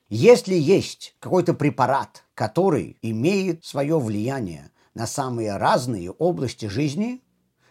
Если 0.09 0.55
есть 0.55 1.15
какой-то 1.19 1.53
препарат, 1.53 2.23
который 2.33 2.97
имеет 3.03 3.63
свое 3.63 3.99
влияние 3.99 4.71
на 4.95 5.05
самые 5.05 5.57
разные 5.57 6.09
области 6.09 6.65
жизни, 6.65 7.21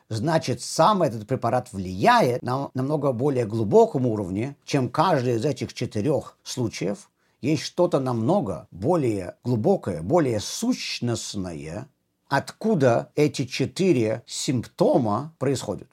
значит, 0.09 0.61
сам 0.61 1.02
этот 1.02 1.26
препарат 1.26 1.73
влияет 1.73 2.40
на 2.42 2.71
намного 2.75 3.11
более 3.11 3.45
глубоком 3.45 4.07
уровне, 4.07 4.57
чем 4.64 4.88
каждый 4.88 5.35
из 5.35 5.45
этих 5.45 5.75
четырех 5.75 6.38
случаев. 6.45 7.11
Есть 7.40 7.64
что-то 7.64 7.99
намного 7.99 8.68
более 8.71 9.35
глубокое, 9.42 10.00
более 10.00 10.38
сущностное, 10.38 11.88
откуда 12.28 13.11
эти 13.16 13.47
четыре 13.47 14.23
симптома 14.26 15.35
происходят. 15.38 15.88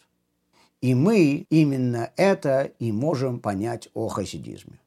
И 0.82 0.94
мы 0.94 1.48
именно 1.50 2.12
это 2.18 2.66
и 2.78 2.92
можем 2.92 3.40
понять 3.40 3.90
о 3.96 4.10
хасидизме. 4.10 4.80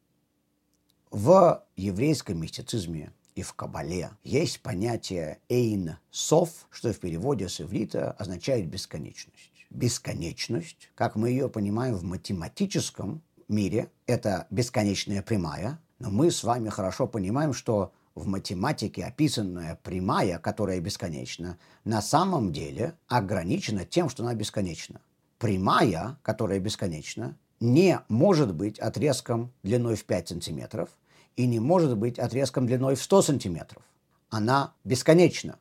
В 1.11 1.65
еврейском 1.75 2.39
мистицизме 2.39 3.13
и 3.35 3.41
в 3.41 3.55
Кабале 3.55 4.11
есть 4.25 4.61
понятие 4.61 5.39
«эйн 5.49 5.97
сов», 6.11 6.51
что 6.71 6.93
в 6.93 6.99
переводе 6.99 7.49
с 7.49 7.63
иврита 7.63 8.13
означает 8.13 8.69
«бесконечность». 8.69 9.53
Бесконечность, 9.71 10.91
как 10.95 11.17
мы 11.17 11.31
ее 11.31 11.49
понимаем 11.49 11.95
в 11.95 12.05
математическом 12.05 13.23
мире– 13.49 13.91
это 14.07 14.47
бесконечная 14.51 15.23
прямая, 15.23 15.81
но 15.99 16.11
мы 16.11 16.31
с 16.31 16.45
вами 16.45 16.69
хорошо 16.69 17.07
понимаем, 17.07 17.55
что 17.55 17.93
в 18.15 18.27
математике 18.27 19.05
описанная 19.05 19.81
прямая, 19.83 20.39
которая 20.39 20.79
бесконечна, 20.81 21.59
на 21.85 22.03
самом 22.03 22.53
деле 22.53 22.99
ограничена 23.07 23.87
тем, 23.87 24.11
что 24.11 24.25
она 24.25 24.35
бесконечна. 24.35 25.01
Прямая, 25.39 26.19
которая 26.23 26.59
бесконечна, 26.61 27.39
не 27.61 28.01
может 28.09 28.55
быть 28.55 28.79
отрезком 28.79 29.53
длиной 29.63 29.97
в 29.97 30.05
5 30.05 30.29
сантиметров 30.29 30.91
и 31.39 31.47
не 31.47 31.61
может 31.61 31.97
быть 31.97 32.19
отрезком 32.19 32.67
длиной 32.67 32.97
в 32.97 33.03
100 33.03 33.23
сантиметров. 33.23 33.83
Она 34.29 34.75
бесконечна. 34.83 35.57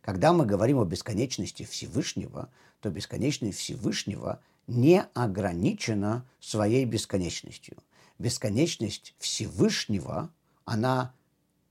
Когда 0.00 0.32
мы 0.32 0.46
говорим 0.46 0.78
о 0.78 0.86
бесконечности 0.86 1.64
Всевышнего, 1.64 2.48
то 2.80 2.88
бесконечность 2.88 3.58
Всевышнего 3.58 4.40
не 4.66 5.02
ограничена 5.12 6.24
своей 6.40 6.86
бесконечностью. 6.86 7.76
Бесконечность 8.18 9.14
Всевышнего, 9.18 10.30
она 10.64 11.12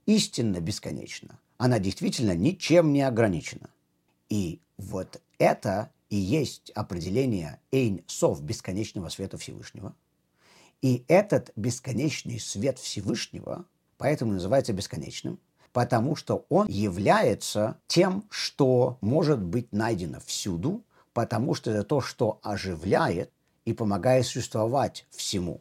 истинно 0.06 0.60
бесконечна. 0.60 1.40
Она 1.56 1.80
действительно 1.80 2.36
ничем 2.36 2.92
не 2.92 3.02
ограничена. 3.02 3.70
И 4.28 4.60
вот 4.76 5.20
это 5.38 5.90
и 6.10 6.16
есть 6.16 6.70
определение 6.76 7.58
Эйн 7.72 8.04
Сов 8.06 8.40
бесконечного 8.40 9.08
света 9.08 9.36
Всевышнего. 9.36 9.96
И 10.82 11.04
этот 11.08 11.50
бесконечный 11.56 12.38
свет 12.38 12.78
Всевышнего 12.78 13.66
поэтому 13.98 14.32
называется 14.32 14.72
бесконечным, 14.72 15.38
потому 15.72 16.16
что 16.16 16.46
он 16.48 16.66
является 16.68 17.76
тем, 17.86 18.24
что 18.30 18.96
может 19.00 19.40
быть 19.40 19.72
найдено 19.72 20.20
всюду, 20.24 20.82
потому 21.12 21.54
что 21.54 21.70
это 21.70 21.82
то, 21.82 22.00
что 22.00 22.38
оживляет 22.42 23.30
и 23.64 23.74
помогает 23.74 24.24
существовать 24.24 25.04
всему. 25.10 25.60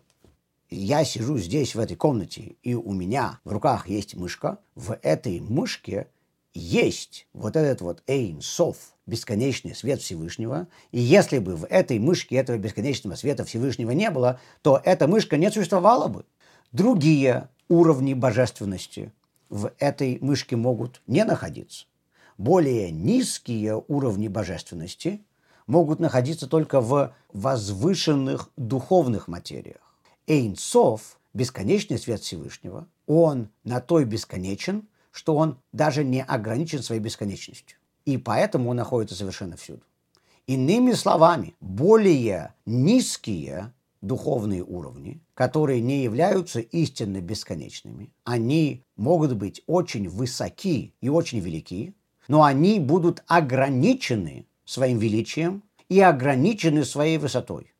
Я 0.69 1.03
сижу 1.03 1.37
здесь, 1.37 1.75
в 1.75 1.79
этой 1.79 1.95
комнате, 1.95 2.55
и 2.61 2.75
у 2.75 2.91
меня 2.91 3.39
в 3.43 3.51
руках 3.51 3.87
есть 3.87 4.15
мышка, 4.15 4.59
в 4.75 4.97
этой 5.01 5.39
мышке 5.39 6.07
есть 6.53 7.27
вот 7.33 7.55
этот 7.55 7.81
вот 7.81 8.03
Эйн 8.07 8.41
Сов, 8.41 8.77
бесконечный 9.07 9.73
свет 9.73 10.01
Всевышнего. 10.01 10.67
И 10.91 10.99
если 10.99 11.39
бы 11.39 11.55
в 11.55 11.65
этой 11.65 11.97
мышке 11.97 12.35
этого 12.35 12.57
бесконечного 12.57 13.15
света 13.15 13.45
Всевышнего 13.45 13.91
не 13.91 14.11
было, 14.11 14.39
то 14.61 14.79
эта 14.83 15.07
мышка 15.07 15.37
не 15.37 15.49
существовала 15.49 16.07
бы. 16.07 16.25
Другие 16.71 17.49
уровни 17.69 18.13
божественности 18.13 19.11
в 19.49 19.71
этой 19.79 20.19
мышке 20.21 20.55
могут 20.55 21.01
не 21.07 21.23
находиться. 21.23 21.85
Более 22.37 22.91
низкие 22.91 23.81
уровни 23.87 24.27
божественности 24.27 25.21
могут 25.65 25.99
находиться 25.99 26.47
только 26.47 26.81
в 26.81 27.13
возвышенных 27.33 28.49
духовных 28.57 29.27
материях. 29.27 29.95
Эйнсов, 30.27 31.17
бесконечный 31.33 31.97
свет 31.97 32.21
Всевышнего, 32.21 32.87
он 33.05 33.49
на 33.63 33.79
той 33.79 34.05
бесконечен, 34.05 34.87
что 35.11 35.35
он 35.35 35.57
даже 35.71 36.03
не 36.03 36.21
ограничен 36.21 36.83
своей 36.83 37.01
бесконечностью. 37.01 37.77
И 38.07 38.15
поэтому 38.15 38.69
он 38.69 38.77
находится 38.77 39.15
совершенно 39.15 39.57
всюду. 39.57 39.81
Иными 40.47 40.93
словами, 40.93 41.55
более 41.59 42.53
низкие 42.65 43.73
духовные 43.99 44.63
уровни, 44.63 45.19
которые 45.33 45.81
не 45.81 46.03
являются 46.03 46.61
истинно 46.61 47.19
бесконечными, 47.19 48.13
они 48.23 48.85
могут 48.95 49.33
быть 49.33 49.61
очень 49.67 50.07
высоки 50.07 50.93
и 51.01 51.09
очень 51.09 51.39
велики, 51.39 51.95
но 52.29 52.43
они 52.43 52.79
будут 52.79 53.23
ограничены 53.27 54.47
своим 54.63 54.99
величием 54.99 55.63
и 55.89 55.99
ограничены 55.99 56.85
своей 56.85 57.17
высотой. 57.17 57.73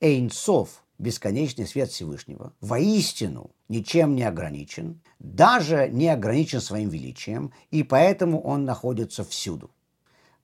Эйнсов 0.00 0.84
бесконечный 1.00 1.66
свет 1.66 1.90
Всевышнего, 1.90 2.52
воистину 2.60 3.50
ничем 3.72 4.14
не 4.14 4.22
ограничен, 4.22 5.00
даже 5.18 5.88
не 5.88 6.08
ограничен 6.08 6.60
своим 6.60 6.90
величием, 6.90 7.52
и 7.70 7.82
поэтому 7.82 8.40
он 8.40 8.64
находится 8.64 9.24
всюду. 9.24 9.70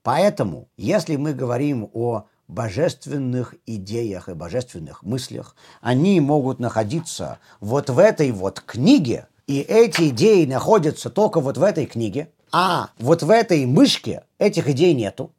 Поэтому, 0.03 0.69
если 0.77 1.17
мы 1.17 1.35
говорим 1.35 1.91
о 1.93 2.25
божественных 2.49 3.55
идеях 3.67 4.29
и 4.29 4.35
божественных 4.35 5.03
мыслях, 5.03 5.55
они 5.83 6.19
могут 6.21 6.59
находиться 6.59 7.39
вот 7.61 7.91
в 7.91 7.99
этой 7.99 8.33
вот 8.33 8.61
книге, 8.61 9.29
и 9.47 9.61
эти 9.61 10.09
идеи 10.09 10.47
находятся 10.47 11.11
только 11.11 11.41
вот 11.41 11.59
в 11.59 11.63
этой 11.63 11.85
книге, 11.85 12.31
а 12.51 12.91
вот 12.99 13.23
в 13.23 13.31
этой 13.31 13.67
мышке 13.67 14.25
этих 14.39 14.69
идей 14.69 14.95
нету. 14.95 15.31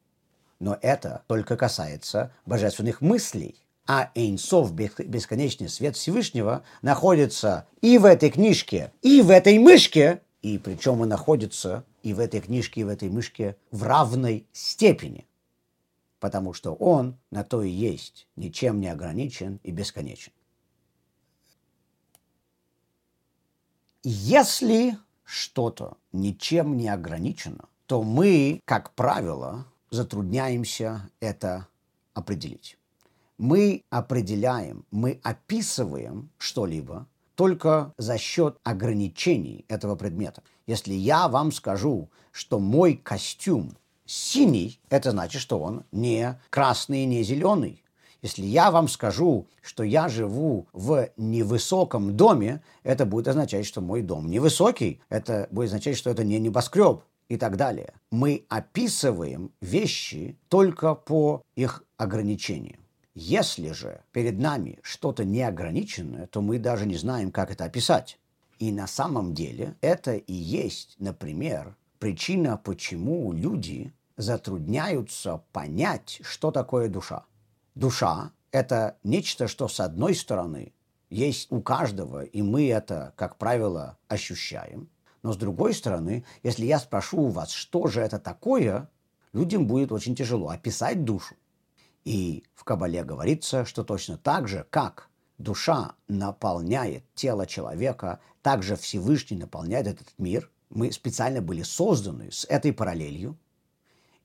Но 0.59 0.77
это 0.81 1.23
только 1.27 1.57
касается 1.57 2.31
божественных 2.45 3.01
мыслей 3.01 3.55
а 3.87 4.11
Эйнсов, 4.13 4.73
бесконечный 4.73 5.67
свет 5.67 5.95
Всевышнего, 5.95 6.63
находится 6.81 7.67
и 7.81 7.97
в 7.97 8.05
этой 8.05 8.29
книжке, 8.29 8.93
и 9.01 9.21
в 9.21 9.29
этой 9.29 9.57
мышке, 9.57 10.21
и 10.41 10.57
причем 10.57 11.01
он 11.01 11.09
находится 11.09 11.83
и 12.03 12.13
в 12.13 12.19
этой 12.19 12.41
книжке, 12.41 12.81
и 12.81 12.83
в 12.83 12.87
этой 12.87 13.09
мышке 13.09 13.57
в 13.71 13.83
равной 13.83 14.45
степени, 14.53 15.27
потому 16.19 16.53
что 16.53 16.73
он 16.73 17.17
на 17.31 17.43
то 17.43 17.61
и 17.63 17.69
есть, 17.69 18.27
ничем 18.35 18.79
не 18.79 18.87
ограничен 18.87 19.59
и 19.63 19.71
бесконечен. 19.71 20.31
Если 24.03 24.97
что-то 25.25 25.97
ничем 26.13 26.77
не 26.77 26.87
ограничено, 26.87 27.65
то 27.85 28.01
мы, 28.01 28.61
как 28.65 28.93
правило, 28.93 29.65
затрудняемся 29.89 31.09
это 31.19 31.67
определить 32.13 32.78
мы 33.39 33.85
определяем, 33.89 34.85
мы 34.91 35.19
описываем 35.23 36.29
что-либо 36.37 37.07
только 37.35 37.93
за 37.97 38.17
счет 38.17 38.57
ограничений 38.63 39.65
этого 39.69 39.95
предмета. 39.95 40.43
Если 40.67 40.93
я 40.93 41.29
вам 41.29 41.53
скажу, 41.53 42.09
что 42.31 42.59
мой 42.59 42.95
костюм 42.95 43.77
синий, 44.05 44.79
это 44.89 45.11
значит, 45.11 45.41
что 45.41 45.59
он 45.59 45.85
не 45.93 46.37
красный, 46.49 47.05
не 47.05 47.23
зеленый. 47.23 47.81
Если 48.21 48.43
я 48.43 48.71
вам 48.71 48.89
скажу, 48.89 49.47
что 49.61 49.83
я 49.83 50.09
живу 50.09 50.67
в 50.73 51.09
невысоком 51.15 52.17
доме, 52.17 52.61
это 52.83 53.05
будет 53.05 53.29
означать, 53.29 53.65
что 53.65 53.79
мой 53.79 54.01
дом 54.01 54.29
невысокий. 54.29 55.01
Это 55.07 55.47
будет 55.49 55.67
означать, 55.67 55.95
что 55.95 56.09
это 56.09 56.25
не 56.25 56.39
небоскреб 56.39 57.03
и 57.29 57.37
так 57.37 57.55
далее. 57.55 57.93
Мы 58.11 58.45
описываем 58.49 59.53
вещи 59.61 60.37
только 60.49 60.93
по 60.93 61.41
их 61.55 61.85
ограничениям. 61.95 62.81
Если 63.15 63.71
же 63.71 64.01
перед 64.11 64.39
нами 64.39 64.79
что-то 64.81 65.25
неограниченное, 65.25 66.27
то 66.27 66.41
мы 66.41 66.59
даже 66.59 66.85
не 66.85 66.95
знаем, 66.95 67.31
как 67.31 67.51
это 67.51 67.65
описать. 67.65 68.19
И 68.59 68.71
на 68.71 68.87
самом 68.87 69.33
деле 69.33 69.75
это 69.81 70.15
и 70.15 70.33
есть, 70.33 70.95
например, 70.99 71.75
причина, 71.97 72.57
почему 72.57 73.33
люди 73.33 73.93
затрудняются 74.17 75.43
понять, 75.53 76.19
что 76.23 76.51
такое 76.51 76.89
душа. 76.89 77.25
Душа– 77.75 78.31
это 78.51 78.97
нечто, 79.03 79.47
что 79.47 79.67
с 79.67 79.79
одной 79.79 80.13
стороны 80.13 80.73
есть 81.09 81.51
у 81.51 81.61
каждого, 81.61 82.23
и 82.23 82.41
мы 82.41 82.69
это, 82.69 83.13
как 83.15 83.37
правило, 83.37 83.97
ощущаем. 84.07 84.89
Но 85.23 85.33
с 85.33 85.37
другой 85.37 85.73
стороны, 85.73 86.25
если 86.43 86.65
я 86.65 86.79
спрошу 86.79 87.21
у 87.21 87.29
вас, 87.29 87.51
что 87.51 87.87
же 87.87 88.01
это 88.01 88.19
такое, 88.19 88.89
людям 89.33 89.67
будет 89.67 89.91
очень 89.91 90.15
тяжело 90.15 90.49
описать 90.49 91.03
душу. 91.03 91.35
И 92.05 92.43
в 92.55 92.63
Кабале 92.63 93.03
говорится, 93.03 93.65
что 93.65 93.83
точно 93.83 94.17
так 94.17 94.47
же, 94.47 94.65
как 94.69 95.09
душа 95.37 95.93
наполняет 96.07 97.03
тело 97.15 97.45
человека, 97.45 98.19
так 98.41 98.63
же 98.63 98.75
Всевышний 98.75 99.37
наполняет 99.37 99.87
этот 99.87 100.07
мир. 100.17 100.49
Мы 100.69 100.91
специально 100.91 101.41
были 101.41 101.63
созданы 101.63 102.31
с 102.31 102.45
этой 102.45 102.73
параллелью. 102.73 103.37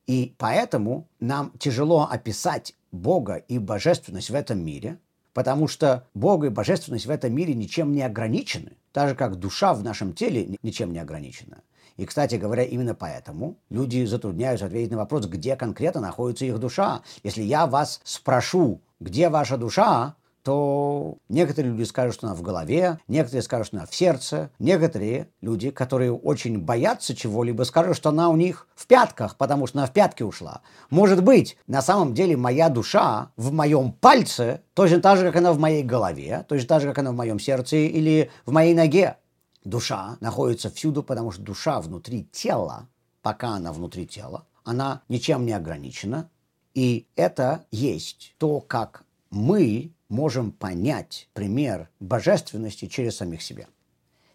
И 0.07 0.35
поэтому 0.37 1.09
нам 1.19 1.53
тяжело 1.59 2.07
описать 2.11 2.75
Бога 2.93 3.37
и 3.37 3.59
божественность 3.59 4.31
в 4.31 4.35
этом 4.35 4.63
мире, 4.63 4.99
потому 5.33 5.67
что 5.67 6.07
Бог 6.15 6.45
и 6.45 6.51
божественность 6.51 7.07
в 7.07 7.11
этом 7.11 7.35
мире 7.35 7.55
ничем 7.55 7.93
не 7.93 8.03
ограничены, 8.03 8.77
так 8.93 9.09
же 9.09 9.15
как 9.15 9.37
душа 9.37 9.73
в 9.73 9.83
нашем 9.83 10.13
теле 10.13 10.59
ничем 10.63 10.93
не 10.93 10.99
ограничена. 10.99 11.63
И, 11.97 12.07
кстати 12.07 12.37
говоря, 12.37 12.65
именно 12.65 12.95
поэтому 12.95 13.57
люди 13.71 14.05
затрудняются 14.05 14.67
ответить 14.67 14.91
на 14.91 14.99
вопрос, 14.99 15.27
где 15.27 15.57
конкретно 15.57 16.01
находится 16.01 16.45
их 16.45 16.59
душа. 16.59 17.03
Если 17.23 17.43
я 17.43 17.67
вас 17.67 18.01
спрошу, 18.05 18.81
где 19.01 19.29
ваша 19.29 19.57
душа, 19.57 20.17
то 20.45 21.17
некоторые 21.31 21.73
люди 21.73 21.85
скажут, 21.85 22.15
что 22.15 22.27
она 22.27 22.37
в 22.37 22.43
голове, 22.43 22.99
некоторые 23.09 23.43
скажут, 23.43 23.69
что 23.69 23.79
она 23.79 23.87
в 23.87 23.95
сердце, 23.95 24.51
некоторые 24.59 25.29
люди, 25.41 25.71
которые 25.71 26.13
очень 26.13 26.59
боятся 26.59 27.17
чего-либо, 27.17 27.63
скажут, 27.63 27.97
что 27.97 28.11
она 28.11 28.29
у 28.29 28.37
них 28.37 28.69
в 28.75 28.87
пятках, 28.87 29.37
потому 29.37 29.67
что 29.67 29.79
она 29.79 29.87
в 29.87 29.93
пятки 29.93 30.23
ушла. 30.23 30.61
Может 30.91 31.25
быть, 31.25 31.57
на 31.67 31.81
самом 31.81 32.13
деле 32.13 32.37
моя 32.37 32.69
душа 32.69 33.31
в 33.37 33.53
моем 33.53 33.93
пальце 33.93 34.61
точно 34.75 35.01
так 35.01 35.19
же, 35.19 35.25
как 35.25 35.37
она 35.37 35.53
в 35.53 35.59
моей 35.59 35.83
голове, 35.83 36.45
точно 36.47 36.69
так 36.69 36.83
же, 36.83 36.89
как 36.89 36.99
она 36.99 37.13
в 37.13 37.17
моем 37.17 37.39
сердце 37.39 37.77
или 37.77 38.31
в 38.45 38.53
моей 38.53 38.75
ноге. 38.75 39.17
Душа 39.65 40.19
находится 40.21 40.71
всюду, 40.71 41.03
потому 41.03 41.33
что 41.33 41.43
душа 41.43 41.81
внутри 41.81 42.25
тела, 42.25 42.89
пока 43.23 43.57
она 43.57 43.73
внутри 43.73 44.07
тела, 44.07 44.47
она 44.63 45.03
ничем 45.09 45.47
не 45.47 45.53
ограничена. 45.53 46.31
И 46.75 47.07
это 47.17 47.65
есть 47.71 48.35
то, 48.39 48.61
как 48.61 49.05
мы 49.31 49.93
можем 50.09 50.53
понять 50.53 51.29
пример 51.33 51.89
божественности 51.99 52.87
через 52.87 53.17
самих 53.17 53.43
себя. 53.43 53.67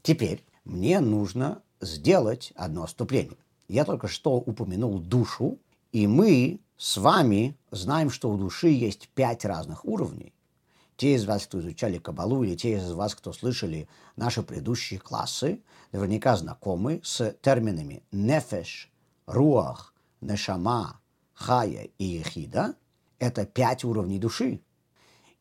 Теперь 0.01 0.43
мне 0.65 0.99
нужно 0.99 1.61
сделать 1.79 2.51
одно 2.55 2.83
отступление. 2.83 3.37
Я 3.67 3.85
только 3.85 4.07
что 4.07 4.33
упомянул 4.33 4.99
душу, 4.99 5.59
и 5.91 6.07
мы 6.07 6.59
с 6.77 6.97
вами 6.97 7.55
знаем, 7.71 8.09
что 8.09 8.31
у 8.31 8.37
души 8.37 8.69
есть 8.69 9.09
пять 9.09 9.45
разных 9.45 9.85
уровней. 9.85 10.33
Те 10.99 11.13
из 11.13 11.23
вас, 11.25 11.47
кто 11.47 11.61
изучали 11.61 11.97
Кабалу, 11.97 12.43
или 12.43 12.57
те 12.57 12.73
из 12.73 12.91
вас, 12.91 13.15
кто 13.15 13.31
слышали 13.31 13.87
наши 14.17 14.43
предыдущие 14.43 14.99
классы, 14.99 15.63
наверняка 15.93 16.35
знакомы 16.35 16.99
с 17.05 17.37
терминами 17.41 18.03
нефеш, 18.11 18.91
руах, 19.25 19.93
нешама, 20.19 20.99
хая 21.33 21.87
и 21.97 22.03
ехида. 22.03 22.75
Это 23.17 23.45
пять 23.45 23.85
уровней 23.85 24.19
души. 24.19 24.59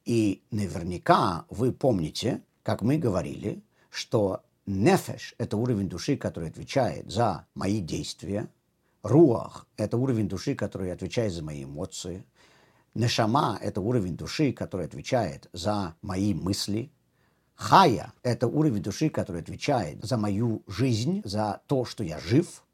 И 0.04 0.44
наверняка 0.52 1.44
вы 1.50 1.72
помните, 1.72 2.44
как 2.62 2.82
мы 2.82 2.96
говорили, 2.96 3.60
что 3.90 4.44
нефеш– 4.64 5.34
это 5.38 5.56
уровень 5.56 5.88
души, 5.88 6.16
который 6.16 6.50
отвечает 6.50 7.10
за 7.10 7.48
мои 7.56 7.80
действия. 7.80 8.48
Руах– 9.02 9.66
это 9.76 9.96
уровень 9.96 10.28
души, 10.28 10.54
который 10.54 10.92
отвечает 10.92 11.32
за 11.32 11.42
мои 11.42 11.64
эмоции– 11.64 12.24
Нешама– 12.94 13.58
это 13.62 13.80
уровень 13.80 14.16
души, 14.16 14.52
который 14.52 14.86
отвечает 14.86 15.48
за 15.52 15.94
мои 16.02 16.34
мысли. 16.34 16.90
Хая– 17.54 18.12
это 18.22 18.48
уровень 18.48 18.82
души, 18.82 19.10
который 19.10 19.42
отвечает 19.42 20.02
за 20.02 20.16
мою 20.16 20.62
жизнь, 20.66 21.20
за 21.24 21.60
то, 21.66 21.84
что 21.84 22.02
я 22.02 22.18
жив. 22.18 22.64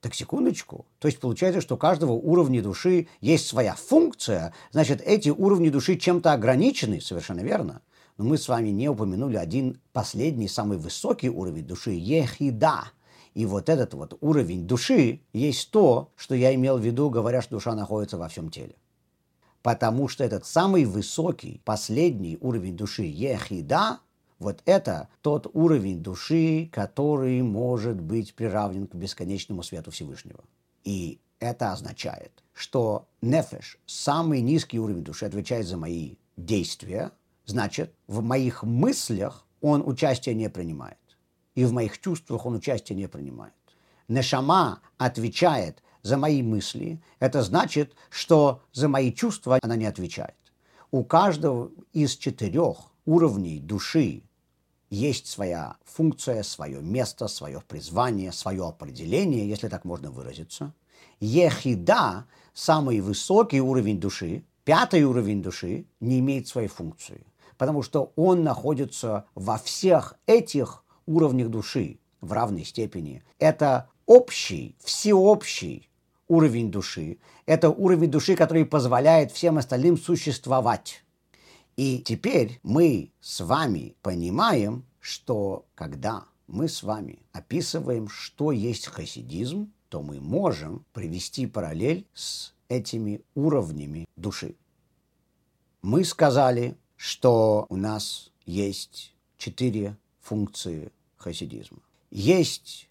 Так 0.00 0.14
секундочку. 0.14 0.86
То 0.98 1.08
есть 1.08 1.20
получается, 1.20 1.60
что 1.60 1.74
у 1.74 1.78
каждого 1.78 2.12
уровня 2.12 2.62
души 2.62 3.08
есть 3.20 3.46
своя 3.48 3.74
функция, 3.74 4.54
значит, 4.70 5.02
эти 5.04 5.30
уровни 5.30 5.68
души 5.68 5.96
чем-то 5.96 6.32
ограничены, 6.32 7.00
совершенно 7.00 7.40
верно. 7.40 7.82
Но 8.18 8.24
мы 8.24 8.38
с 8.38 8.48
вами 8.48 8.68
не 8.68 8.88
упомянули 8.88 9.36
один 9.36 9.80
последний, 9.92 10.48
самый 10.48 10.78
высокий 10.78 11.28
уровень 11.28 11.66
души– 11.66 11.90
ехида. 11.92 12.92
И 13.34 13.44
вот 13.44 13.68
этот 13.68 13.94
вот 13.94 14.16
уровень 14.20 14.66
души 14.66 15.22
есть 15.32 15.70
то, 15.70 16.12
что 16.16 16.34
я 16.34 16.54
имел 16.54 16.78
в 16.78 16.82
виду, 16.82 17.10
говоря, 17.10 17.42
что 17.42 17.56
душа 17.56 17.74
находится 17.74 18.16
во 18.16 18.28
всем 18.28 18.50
теле 18.50 18.76
потому 19.66 20.06
что 20.06 20.22
этот 20.22 20.46
самый 20.46 20.84
высокий, 20.84 21.60
последний 21.64 22.38
уровень 22.40 22.76
души 22.76 23.02
ехида, 23.02 23.98
вот 24.38 24.62
это 24.64 25.08
тот 25.22 25.50
уровень 25.54 26.04
души, 26.04 26.70
который 26.72 27.42
может 27.42 28.00
быть 28.00 28.36
приравнен 28.36 28.86
к 28.86 28.94
бесконечному 28.94 29.64
свету 29.64 29.90
Всевышнего. 29.90 30.44
И 30.84 31.18
это 31.40 31.72
означает, 31.72 32.30
что 32.52 33.08
нефеш, 33.22 33.80
самый 33.86 34.40
низкий 34.40 34.78
уровень 34.78 35.02
души, 35.02 35.26
отвечает 35.26 35.66
за 35.66 35.76
мои 35.76 36.14
действия, 36.36 37.10
значит, 37.44 37.92
в 38.06 38.22
моих 38.22 38.62
мыслях 38.62 39.44
он 39.60 39.82
участие 39.84 40.36
не 40.36 40.48
принимает. 40.48 40.96
И 41.56 41.64
в 41.64 41.72
моих 41.72 42.00
чувствах 42.00 42.46
он 42.46 42.54
участие 42.54 42.96
не 42.96 43.08
принимает. 43.08 43.52
Нешама 44.06 44.80
отвечает 44.96 45.82
за 46.06 46.16
мои 46.16 46.42
мысли, 46.42 47.02
это 47.18 47.42
значит, 47.42 47.94
что 48.10 48.62
за 48.72 48.88
мои 48.88 49.12
чувства 49.12 49.58
она 49.60 49.76
не 49.76 49.86
отвечает. 49.86 50.36
У 50.92 51.02
каждого 51.02 51.70
из 51.92 52.16
четырех 52.16 52.76
уровней 53.04 53.58
души 53.58 54.22
есть 54.88 55.26
своя 55.26 55.76
функция, 55.84 56.44
свое 56.44 56.80
место, 56.80 57.26
свое 57.26 57.60
призвание, 57.66 58.30
свое 58.30 58.68
определение, 58.68 59.48
если 59.48 59.68
так 59.68 59.84
можно 59.84 60.12
выразиться. 60.12 60.72
Ехида, 61.18 62.26
самый 62.54 63.00
высокий 63.00 63.60
уровень 63.60 63.98
души, 63.98 64.44
пятый 64.64 65.02
уровень 65.02 65.42
души, 65.42 65.86
не 65.98 66.20
имеет 66.20 66.46
своей 66.46 66.68
функции, 66.68 67.26
потому 67.58 67.82
что 67.82 68.12
он 68.14 68.44
находится 68.44 69.24
во 69.34 69.58
всех 69.58 70.14
этих 70.26 70.84
уровнях 71.06 71.48
души 71.48 71.98
в 72.20 72.32
равной 72.32 72.64
степени. 72.64 73.24
Это 73.40 73.88
общий, 74.06 74.76
всеобщий 74.78 75.90
уровень 76.28 76.70
души. 76.70 77.18
Это 77.46 77.70
уровень 77.70 78.10
души, 78.10 78.36
который 78.36 78.64
позволяет 78.64 79.32
всем 79.32 79.58
остальным 79.58 79.96
существовать. 79.96 81.02
И 81.76 81.98
теперь 81.98 82.58
мы 82.62 83.12
с 83.20 83.40
вами 83.40 83.96
понимаем, 84.02 84.84
что 85.00 85.66
когда 85.74 86.24
мы 86.46 86.68
с 86.68 86.82
вами 86.82 87.18
описываем, 87.32 88.08
что 88.08 88.52
есть 88.52 88.86
хасидизм, 88.86 89.72
то 89.88 90.02
мы 90.02 90.20
можем 90.20 90.84
привести 90.92 91.46
параллель 91.46 92.06
с 92.14 92.54
этими 92.68 93.20
уровнями 93.34 94.06
души. 94.16 94.56
Мы 95.82 96.04
сказали, 96.04 96.76
что 96.96 97.66
у 97.68 97.76
нас 97.76 98.32
есть 98.46 99.14
четыре 99.36 99.96
функции 100.20 100.90
хасидизма. 101.16 101.78
Есть 102.10 102.88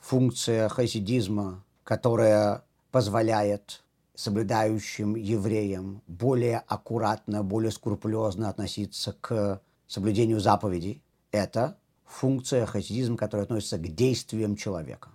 функция 0.00 0.68
хасидизма, 0.68 1.64
которая 1.84 2.64
позволяет 2.90 3.82
соблюдающим 4.14 5.14
евреям 5.14 6.02
более 6.06 6.58
аккуратно, 6.66 7.44
более 7.44 7.70
скрупулезно 7.70 8.48
относиться 8.48 9.16
к 9.20 9.60
соблюдению 9.86 10.40
заповедей. 10.40 11.02
Это 11.30 11.78
функция 12.04 12.66
хасидизма, 12.66 13.16
которая 13.16 13.44
относится 13.44 13.78
к 13.78 13.94
действиям 13.94 14.56
человека. 14.56 15.10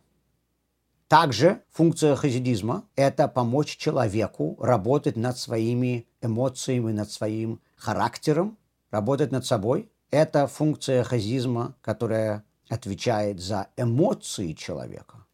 Также 1.08 1.62
функция 1.70 2.16
хасидизма– 2.16 2.86
это 2.96 3.28
помочь 3.28 3.78
человеку 3.78 4.58
работать 4.60 5.16
над 5.16 5.38
своими 5.38 6.08
эмоциями, 6.22 6.92
над 6.92 7.12
своим 7.12 7.62
характером, 7.76 8.58
работать 8.90 9.32
над 9.32 9.46
собой. 9.46 9.92
Это 10.12 10.48
функция 10.48 11.04
хасидизма, 11.04 11.76
которая 11.82 12.44
отвечает 12.70 13.42
за 13.42 13.68
эмоции 13.78 14.54
человека. 14.54 15.26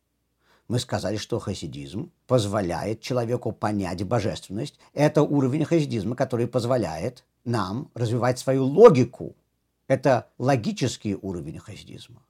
Мы 0.69 0.77
сказали, 0.77 1.17
что 1.17 1.39
хасидизм 1.39 2.11
позволяет 2.27 3.01
человеку 3.01 3.51
понять 3.51 4.03
божественность. 4.03 4.79
Это 4.93 5.23
уровень 5.23 5.65
хасидизма, 5.65 6.15
который 6.15 6.47
позволяет 6.47 7.25
нам 7.43 7.89
развивать 7.95 8.37
свою 8.37 8.65
логику. 8.65 9.35
Это 9.87 10.27
логический 10.37 11.15
уровень 11.15 11.57
хасидизма. 11.57 12.21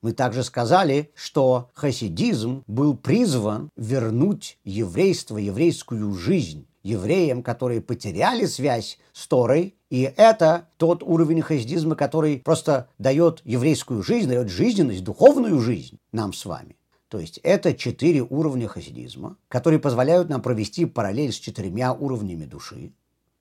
Мы 0.00 0.12
также 0.12 0.44
сказали, 0.44 1.10
что 1.16 1.70
хасидизм 1.74 2.62
был 2.68 2.96
призван 2.96 3.68
вернуть 3.74 4.58
еврейство, 4.62 5.36
еврейскую 5.36 6.14
жизнь 6.14 6.68
евреям, 6.84 7.42
которые 7.42 7.80
потеряли 7.80 8.46
связь 8.46 9.00
с 9.12 9.26
Торой, 9.26 9.74
и 9.90 10.02
это 10.16 10.68
тот 10.76 11.02
уровень 11.02 11.42
хасидизма, 11.42 11.96
который 11.96 12.38
просто 12.38 12.88
дает 12.98 13.42
еврейскую 13.44 14.04
жизнь, 14.04 14.28
дает 14.28 14.48
жизненность, 14.50 15.02
духовную 15.02 15.58
жизнь 15.60 15.98
нам 16.12 16.32
с 16.32 16.44
вами. 16.44 16.77
То 17.08 17.18
есть 17.18 17.38
это 17.42 17.74
четыре 17.74 18.22
уровня 18.22 18.68
хасидизма, 18.68 19.36
которые 19.48 19.80
позволяют 19.80 20.28
нам 20.28 20.42
провести 20.42 20.84
параллель 20.84 21.32
с 21.32 21.36
четырьмя 21.36 21.92
уровнями 21.94 22.44
души. 22.44 22.92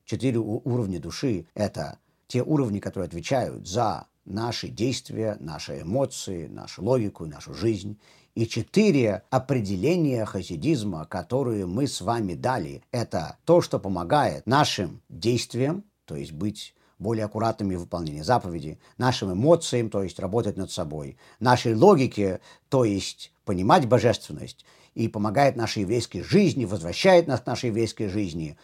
Четыре 0.06 0.40
уровня 0.40 1.00
души– 1.00 1.48
это 1.54 2.00
те 2.28 2.42
уровни, 2.42 2.80
которые 2.80 3.08
отвечают 3.08 3.68
за 3.68 4.08
наши 4.24 4.70
действия, 4.70 5.38
наши 5.40 5.82
эмоции, 5.82 6.48
нашу 6.48 6.84
логику 6.84 7.26
нашу 7.26 7.54
жизнь. 7.54 8.00
И 8.36 8.48
четыре 8.48 9.24
определения 9.32 10.24
хасидизма, 10.24 11.06
которые 11.06 11.66
мы 11.66 11.88
с 11.88 12.02
вами 12.02 12.36
дали, 12.36 12.84
это 12.92 13.38
то, 13.46 13.62
что 13.62 13.80
помогает 13.80 14.46
нашим 14.46 15.02
действиям, 15.10 15.84
то 16.06 16.16
есть 16.16 16.32
быть 16.32 16.76
более 17.00 17.26
аккуратными 17.26 17.76
в 17.76 17.82
выполнении 17.82 18.22
заповедей, 18.22 18.80
нашим 18.98 19.34
эмоциям, 19.34 19.90
то 19.90 20.04
есть 20.04 20.20
работать 20.20 20.56
над 20.56 20.72
собой, 20.72 21.18
нашей 21.40 21.76
логике, 21.76 22.40
то 22.70 22.86
есть 22.86 23.32
понимать 23.48 23.88
божественность 23.88 24.66
и 24.94 25.08
помогает 25.08 25.56
нашей 25.56 25.84
еврейской 25.84 26.22
жизни, 26.22 26.66
возвращает 26.66 27.28
нас 27.28 27.40
к 27.40 27.46
нашей 27.46 27.70
еврейской 27.70 28.10
жизни. 28.10 28.58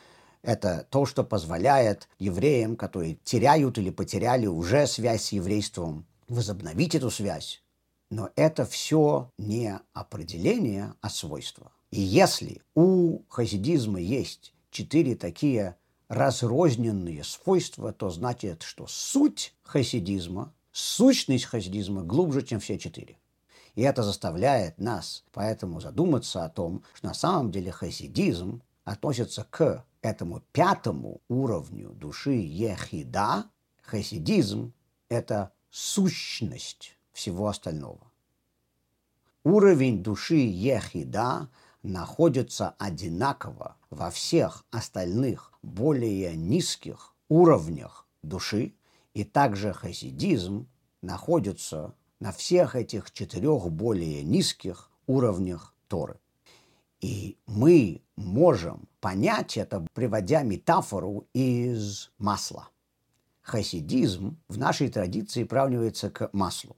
Это 0.43 0.85
то, 0.91 1.05
что 1.05 1.23
позволяет 1.23 2.09
евреям, 2.19 2.75
которые 2.75 3.17
теряют 3.23 3.77
или 3.77 3.89
потеряли 3.89 4.45
уже 4.45 4.85
связь 4.85 5.23
с 5.23 5.31
еврейством, 5.31 6.05
возобновить 6.27 6.95
эту 6.95 7.09
связь. 7.09 7.63
Но 8.11 8.29
это 8.35 8.65
все 8.65 9.31
не 9.37 9.79
определение, 9.93 10.93
а 10.99 11.09
свойство. 11.09 11.71
И 11.89 12.01
если 12.01 12.61
у 12.75 13.19
хасидизма 13.29 14.01
есть 14.01 14.53
четыре 14.69 15.15
такие 15.15 15.77
разрозненные 16.09 17.23
свойства, 17.23 17.93
то 17.93 18.09
значит, 18.09 18.63
что 18.63 18.85
суть 18.87 19.55
хасидизма, 19.63 20.53
сущность 20.73 21.45
хасидизма 21.45 22.03
глубже, 22.03 22.41
чем 22.41 22.59
все 22.59 22.77
четыре. 22.77 23.15
И 23.75 23.81
это 23.81 24.03
заставляет 24.03 24.79
нас 24.79 25.23
поэтому 25.31 25.79
задуматься 25.79 26.45
о 26.45 26.49
том, 26.49 26.83
что 26.93 27.07
на 27.07 27.13
самом 27.13 27.51
деле 27.51 27.71
хасидизм 27.71 28.61
относится 28.83 29.45
к 29.49 29.85
этому 30.01 30.41
пятому 30.51 31.21
уровню 31.27 31.89
души 31.89 32.33
ехида. 32.33 33.45
Хасидизм– 33.81 34.73
это 35.09 35.51
сущность 35.69 36.97
всего 37.13 37.47
остального. 37.47 38.11
Уровень 39.43 40.03
души 40.03 40.35
ехида 40.35 41.49
находится 41.81 42.75
одинаково 42.79 43.75
во 43.89 44.09
всех 44.09 44.65
остальных 44.71 45.51
более 45.61 46.35
низких 46.35 47.13
уровнях 47.27 48.07
души, 48.21 48.73
и 49.13 49.23
также 49.23 49.73
хасидизм 49.73 50.67
находится 51.01 51.93
на 52.23 52.31
всех 52.31 52.77
этих 52.77 53.11
четырех 53.11 53.69
более 53.69 54.23
низких 54.23 54.89
уровнях 55.07 55.75
Торы. 55.89 56.21
И 57.01 57.37
мы 57.47 58.01
можем 58.15 58.87
понять 59.01 59.57
это, 59.57 59.85
приводя 59.93 60.43
метафору 60.43 61.27
из 61.33 62.11
масла. 62.17 62.69
Хасидизм 63.41 64.37
в 64.47 64.57
нашей 64.57 64.87
традиции 64.87 65.43
приравнивается 65.43 66.09
к 66.09 66.29
маслу. 66.31 66.77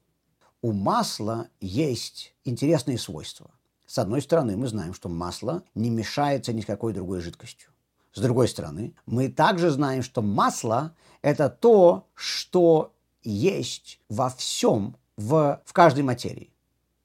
У 0.64 0.72
масла 0.72 1.48
есть 1.62 2.34
интересные 2.44 2.98
свойства. 2.98 3.52
С 3.86 4.00
одной 4.00 4.24
стороны, 4.24 4.58
мы 4.58 4.66
знаем, 4.66 4.96
что 4.96 5.10
масло 5.10 5.62
не 5.76 5.92
мешается 5.92 6.54
ни 6.54 6.62
с 6.62 6.66
какой 6.66 6.92
другой 6.92 7.22
жидкостью. 7.22 7.70
С 8.14 8.20
другой 8.20 8.48
стороны, 8.48 8.96
мы 9.06 9.30
также 9.30 9.70
знаем, 9.70 10.02
что 10.02 10.24
масло– 10.24 10.96
это 11.22 11.50
то, 11.50 12.08
что 12.16 12.96
есть 13.22 14.00
во 14.10 14.32
всем, 14.32 14.96
в, 15.18 15.62
в 15.66 15.74
каждой 15.74 16.04
материи. 16.04 16.52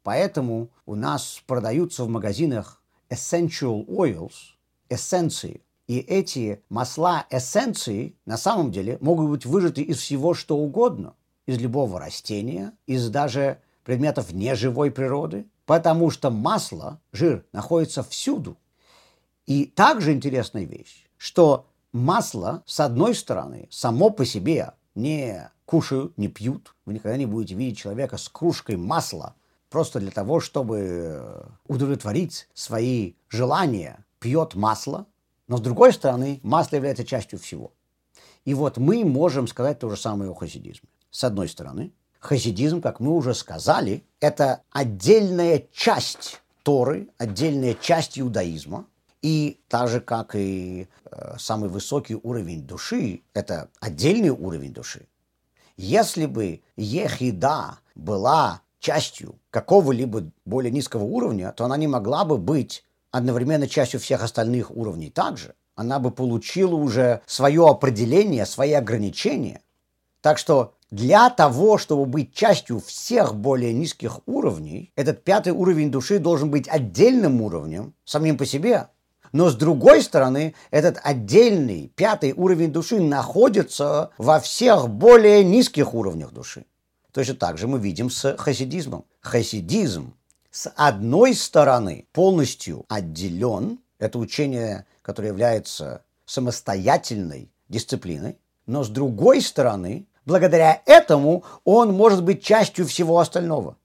Поэтому 0.02 0.70
у 0.86 0.94
нас 0.94 1.42
продаются 1.46 2.04
в 2.04 2.08
магазинах 2.08 2.82
essential 3.10 3.86
oils, 3.86 4.54
эссенции. 4.88 5.62
И 5.86 5.98
эти 5.98 6.62
масла 6.68 7.26
эссенции 7.30 8.16
на 8.24 8.36
самом 8.36 8.70
деле 8.70 8.96
могут 9.00 9.28
быть 9.28 9.46
выжаты 9.46 9.82
из 9.82 9.98
всего, 9.98 10.34
что 10.34 10.56
угодно. 10.56 11.14
Из 11.46 11.58
любого 11.58 11.98
растения, 11.98 12.72
из 12.86 13.08
даже 13.10 13.60
предметов 13.82 14.32
неживой 14.32 14.90
природы, 14.90 15.46
потому 15.66 16.10
что 16.10 16.30
масло, 16.30 17.00
жир, 17.12 17.44
находится 17.52 18.02
всюду. 18.02 18.56
И 19.46 19.64
также 19.66 20.12
интересная 20.12 20.64
вещь, 20.64 21.08
что 21.16 21.66
масло, 21.92 22.62
с 22.66 22.78
одной 22.78 23.14
стороны, 23.16 23.66
само 23.70 24.10
по 24.10 24.24
себе 24.24 24.72
не 24.94 25.50
кушают, 25.64 26.16
не 26.18 26.28
пьют. 26.28 26.74
Вы 26.84 26.94
никогда 26.94 27.16
не 27.16 27.26
будете 27.26 27.54
видеть 27.54 27.78
человека 27.78 28.16
с 28.16 28.28
кружкой 28.28 28.76
масла 28.76 29.34
просто 29.68 30.00
для 30.00 30.10
того, 30.10 30.40
чтобы 30.40 31.46
удовлетворить 31.66 32.48
свои 32.54 33.14
желания. 33.28 34.04
Пьет 34.18 34.54
масло, 34.54 35.06
но 35.48 35.56
с 35.56 35.60
другой 35.60 35.92
стороны, 35.92 36.40
масло 36.42 36.76
является 36.76 37.04
частью 37.04 37.38
всего. 37.38 37.72
И 38.44 38.54
вот 38.54 38.76
мы 38.76 39.04
можем 39.04 39.46
сказать 39.46 39.78
то 39.78 39.88
же 39.88 39.96
самое 39.96 40.30
о 40.30 40.34
хасидизме. 40.34 40.88
С 41.10 41.24
одной 41.24 41.48
стороны, 41.48 41.92
хасидизм, 42.18 42.80
как 42.80 43.00
мы 43.00 43.12
уже 43.12 43.34
сказали, 43.34 44.04
это 44.20 44.62
отдельная 44.70 45.66
часть 45.72 46.40
Торы, 46.62 47.08
отдельная 47.16 47.74
часть 47.74 48.20
иудаизма, 48.20 48.86
и 49.22 49.60
так 49.68 49.88
же, 49.88 50.00
как 50.00 50.34
и 50.34 50.88
э, 51.04 51.34
самый 51.38 51.68
высокий 51.68 52.14
уровень 52.14 52.62
души, 52.66 53.22
это 53.34 53.68
отдельный 53.80 54.30
уровень 54.30 54.72
души. 54.72 55.06
Если 55.76 56.26
бы 56.26 56.62
ехида 56.76 57.78
была 57.94 58.62
частью 58.80 59.38
какого-либо 59.50 60.30
более 60.44 60.70
низкого 60.70 61.04
уровня, 61.04 61.52
то 61.52 61.64
она 61.64 61.76
не 61.76 61.86
могла 61.86 62.24
бы 62.24 62.38
быть 62.38 62.84
одновременно 63.10 63.68
частью 63.68 64.00
всех 64.00 64.22
остальных 64.22 64.70
уровней 64.70 65.10
также. 65.10 65.54
Она 65.74 65.98
бы 65.98 66.10
получила 66.10 66.74
уже 66.74 67.22
свое 67.26 67.66
определение, 67.66 68.46
свои 68.46 68.72
ограничения. 68.72 69.62
Так 70.20 70.38
что 70.38 70.74
для 70.90 71.30
того, 71.30 71.78
чтобы 71.78 72.04
быть 72.06 72.34
частью 72.34 72.80
всех 72.80 73.34
более 73.34 73.72
низких 73.72 74.20
уровней, 74.26 74.92
этот 74.96 75.24
пятый 75.24 75.52
уровень 75.52 75.90
души 75.90 76.18
должен 76.18 76.50
быть 76.50 76.68
отдельным 76.68 77.40
уровнем 77.40 77.94
самим 78.04 78.36
по 78.36 78.44
себе, 78.44 78.88
но 79.32 79.48
с 79.48 79.54
другой 79.54 80.02
стороны, 80.02 80.54
этот 80.70 80.98
отдельный 81.02 81.92
пятый 81.94 82.32
уровень 82.32 82.72
души 82.72 83.00
находится 83.00 84.10
во 84.18 84.40
всех 84.40 84.88
более 84.88 85.44
низких 85.44 85.94
уровнях 85.94 86.32
души. 86.32 86.64
Точно 87.12 87.34
так 87.34 87.58
же 87.58 87.66
мы 87.66 87.78
видим 87.78 88.10
с 88.10 88.36
хасидизмом. 88.36 89.04
Хасидизм 89.20 90.14
с 90.50 90.70
одной 90.76 91.34
стороны 91.34 92.06
полностью 92.12 92.84
отделен, 92.88 93.78
это 93.98 94.18
учение, 94.18 94.86
которое 95.02 95.28
является 95.28 96.02
самостоятельной 96.24 97.50
дисциплиной, 97.68 98.38
но 98.66 98.84
с 98.84 98.88
другой 98.88 99.40
стороны, 99.40 100.06
благодаря 100.24 100.82
этому 100.86 101.44
он 101.64 101.92
может 101.92 102.22
быть 102.24 102.42
частью 102.42 102.86
всего 102.86 103.18
остального. 103.18 103.76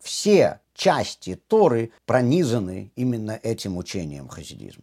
Все 0.00 0.60
части 0.82 1.40
Торы 1.46 1.92
пронизаны 2.06 2.90
именно 2.96 3.38
этим 3.40 3.76
учением 3.76 4.26
хасидизма. 4.26 4.82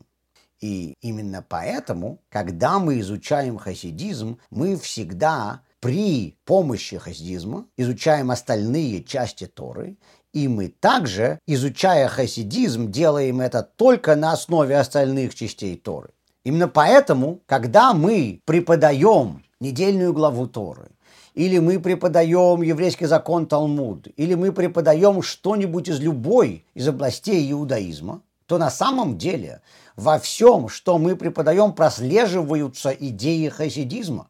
И 0.62 0.94
именно 1.02 1.46
поэтому, 1.48 2.20
когда 2.30 2.80
мы 2.80 3.02
изучаем 3.02 3.58
хасидизм, 3.58 4.38
мы 4.50 4.78
всегда 4.78 5.62
при 5.82 6.38
помощи 6.46 6.98
хасидизма 6.98 7.66
изучаем 7.76 8.32
остальные 8.32 9.04
части 9.04 9.46
Торы, 9.46 9.98
и 10.32 10.48
мы 10.48 10.70
также, 10.70 11.40
изучая 11.46 12.08
хасидизм, 12.08 12.92
делаем 12.92 13.42
это 13.42 13.62
только 13.62 14.16
на 14.16 14.32
основе 14.32 14.78
остальных 14.78 15.36
частей 15.36 15.76
Торы. 15.76 16.12
Именно 16.46 16.70
поэтому, 16.70 17.42
когда 17.46 17.94
мы 17.94 18.40
преподаем 18.46 19.44
недельную 19.60 20.14
главу 20.14 20.48
Торы, 20.48 20.92
или 21.34 21.60
мы 21.60 21.80
преподаем 21.80 22.62
еврейский 22.62 23.06
закон 23.06 23.46
Талмуд, 23.46 24.08
или 24.18 24.36
мы 24.36 24.52
преподаем 24.52 25.22
что-нибудь 25.22 25.88
из 25.90 26.00
любой 26.00 26.66
из 26.74 26.88
областей 26.88 27.52
иудаизма, 27.52 28.22
то 28.46 28.58
на 28.58 28.70
самом 28.70 29.18
деле 29.18 29.62
во 29.96 30.18
всем, 30.18 30.70
что 30.70 30.98
мы 30.98 31.16
преподаем, 31.16 31.74
прослеживаются 31.74 32.90
идеи 32.90 33.48
хасидизма. 33.50 34.30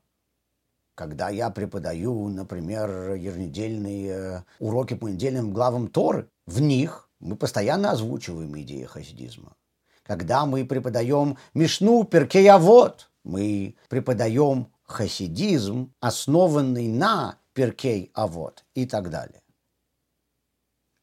Когда 0.96 1.30
я 1.30 1.50
преподаю, 1.50 2.28
например, 2.28 3.14
еженедельные 3.14 4.44
уроки 4.60 4.96
по 4.96 5.08
недельным 5.08 5.54
главам 5.54 5.88
Торы, 5.88 6.28
в 6.46 6.60
них 6.60 7.10
мы 7.20 7.36
постоянно 7.36 7.92
озвучиваем 7.92 8.60
идеи 8.60 8.84
хасидизма. 8.84 9.56
Когда 10.04 10.46
мы 10.46 10.66
преподаем 10.66 11.38
Мишну 11.54 12.04
Перкеявод, 12.04 13.10
мы 13.24 13.76
преподаем 13.90 14.68
хасидизм, 14.90 15.94
основанный 16.00 16.88
на 16.88 17.38
Перкей 17.54 18.12
Авод 18.14 18.66
и 18.74 18.86
так 18.86 19.10
далее. 19.10 19.42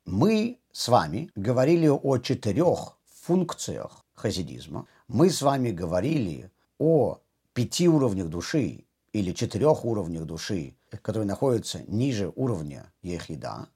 Мы 0.04 0.58
с 0.72 0.88
вами 0.88 1.30
говорили 1.36 1.86
о 1.88 2.18
четырех 2.18 2.98
функциях 3.04 4.04
хасидизма. 4.14 4.86
Мы 5.08 5.30
с 5.30 5.40
вами 5.40 5.70
говорили 5.70 6.50
о 6.78 7.20
пяти 7.52 7.88
уровнях 7.88 8.28
души 8.28 8.84
или 9.12 9.32
четырех 9.32 9.84
уровнях 9.84 10.24
души, 10.24 10.76
которые 11.02 11.26
находятся 11.26 11.82
ниже 11.86 12.32
уровня 12.34 12.92
ехида. 13.02 13.68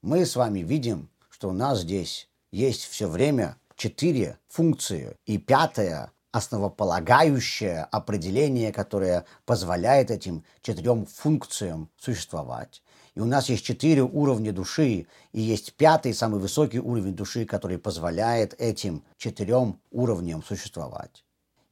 Мы 0.00 0.24
с 0.24 0.34
вами 0.34 0.60
видим, 0.60 1.10
что 1.28 1.50
у 1.50 1.52
нас 1.52 1.80
здесь 1.80 2.28
есть 2.50 2.84
все 2.84 3.06
время 3.06 3.58
четыре 3.76 4.38
функции, 4.48 5.14
и 5.26 5.38
пятая 5.38 6.12
основополагающее 6.38 7.82
определение, 7.90 8.72
которое 8.72 9.24
позволяет 9.44 10.10
этим 10.10 10.44
четырем 10.62 11.04
функциям 11.06 11.90
существовать. 11.98 12.82
И 13.14 13.20
у 13.20 13.24
нас 13.24 13.48
есть 13.48 13.64
четыре 13.64 14.02
уровня 14.02 14.52
души, 14.52 15.06
и 15.32 15.40
есть 15.40 15.74
пятый, 15.74 16.14
самый 16.14 16.40
высокий 16.40 16.78
уровень 16.78 17.14
души, 17.14 17.44
который 17.44 17.78
позволяет 17.78 18.54
этим 18.60 19.02
четырем 19.16 19.80
уровням 19.90 20.42
существовать. 20.42 21.24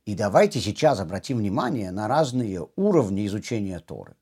И 0.04 0.14
давайте 0.14 0.60
сейчас 0.60 1.00
обратим 1.00 1.38
внимание 1.38 1.90
на 1.92 2.08
разные 2.08 2.66
уровни 2.76 3.26
изучения 3.26 3.78
Торы. 3.80 4.16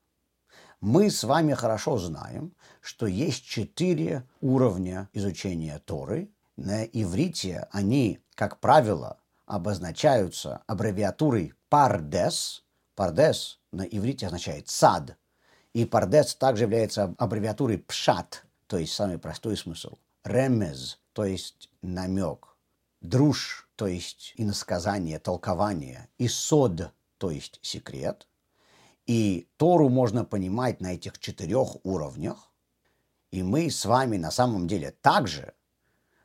Мы 0.81 1.09
с 1.09 1.23
вами 1.23 1.53
хорошо 1.53 1.97
знаем, 1.97 2.53
что 2.81 3.07
есть 3.07 3.43
четыре 3.45 4.23
уровня 4.41 5.09
изучения 5.13 5.81
Торы. 5.85 6.29
На 6.57 6.83
иврите 6.83 7.67
они, 7.71 8.19
как 8.35 8.59
правило, 8.59 9.17
обозначаются 9.45 10.63
аббревиатурой 10.67 11.53
«пардес». 11.69 12.63
«Пардес» 12.95 13.59
на 13.71 13.83
иврите 13.83 14.27
означает 14.27 14.69
«сад». 14.69 15.17
И 15.73 15.85
«пардес» 15.85 16.35
также 16.35 16.63
является 16.63 17.13
аббревиатурой 17.17 17.79
«пшат», 17.79 18.45
то 18.67 18.77
есть 18.77 18.93
самый 18.93 19.17
простой 19.17 19.57
смысл. 19.57 19.97
«Ремез», 20.23 20.99
то 21.13 21.25
есть 21.25 21.69
намек. 21.81 22.55
«Друж», 23.01 23.69
то 23.75 23.87
есть 23.87 24.33
иносказание, 24.37 25.19
толкование. 25.19 26.09
И 26.17 26.27
«сод», 26.27 26.91
то 27.17 27.29
есть 27.31 27.59
секрет. 27.61 28.27
И 29.05 29.47
Тору 29.57 29.89
можно 29.89 30.25
понимать 30.25 30.81
на 30.81 30.93
этих 30.95 31.19
четырех 31.19 31.85
уровнях. 31.85 32.51
И 33.31 33.43
мы 33.43 33.69
с 33.69 33.85
вами 33.85 34.17
на 34.17 34.31
самом 34.31 34.67
деле 34.67 34.91
также 34.91 35.53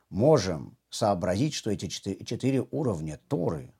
можем 0.09 0.77
сообразить, 0.91 1.55
что 1.55 1.71
эти 1.71 1.87
четыре, 1.87 2.23
четыре 2.23 2.67
уровня 2.69 3.19
Торы 3.27 3.73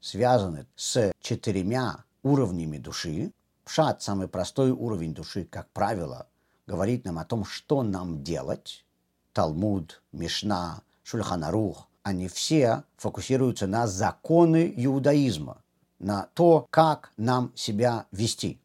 связаны 0.00 0.66
с 0.76 1.12
четырьмя 1.20 2.04
уровнями 2.22 2.76
души. 2.76 3.32
Пшат, 3.64 4.02
самый 4.02 4.28
простой 4.28 4.72
уровень 4.72 5.14
души, 5.14 5.44
как 5.44 5.70
правило, 5.70 6.28
говорит 6.66 7.04
нам 7.04 7.18
о 7.18 7.24
том, 7.24 7.44
что 7.44 7.82
нам 7.82 8.22
делать. 8.22 8.84
Талмуд, 9.32 10.02
Мишна, 10.12 10.82
Шульханарух, 11.04 11.88
они 12.02 12.28
все 12.28 12.84
фокусируются 12.96 13.66
на 13.66 13.86
законы 13.86 14.72
иудаизма, 14.76 15.62
на 15.98 16.28
то, 16.34 16.66
как 16.70 17.12
нам 17.16 17.52
себя 17.54 18.06
вести. 18.10 18.60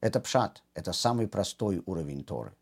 Это 0.00 0.18
пшат, 0.20 0.62
это 0.74 0.92
самый 0.92 1.28
простой 1.28 1.82
уровень 1.84 2.24
Торы. 2.24 2.54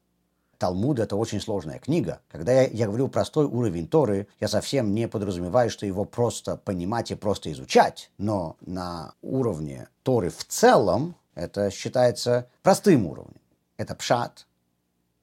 Талмуд– 0.58 0.98
это 1.00 1.16
очень 1.16 1.40
сложная 1.40 1.78
книга. 1.78 2.20
Когда 2.28 2.52
я, 2.52 2.66
я 2.66 2.86
говорю 2.86 3.08
простой 3.08 3.46
уровень 3.46 3.86
Торы, 3.86 4.26
я 4.40 4.48
совсем 4.48 4.92
не 4.92 5.08
подразумеваю, 5.08 5.70
что 5.70 5.86
его 5.86 6.04
просто 6.04 6.56
понимать 6.56 7.10
и 7.10 7.14
просто 7.14 7.50
изучать. 7.52 8.10
Но 8.18 8.56
на 8.60 9.14
уровне 9.22 9.88
Торы 10.02 10.30
в 10.30 10.44
целом 10.44 11.14
это 11.34 11.70
считается 11.70 12.48
простым 12.62 13.06
уровнем. 13.06 13.40
Это 13.76 13.94
пшат. 13.94 14.46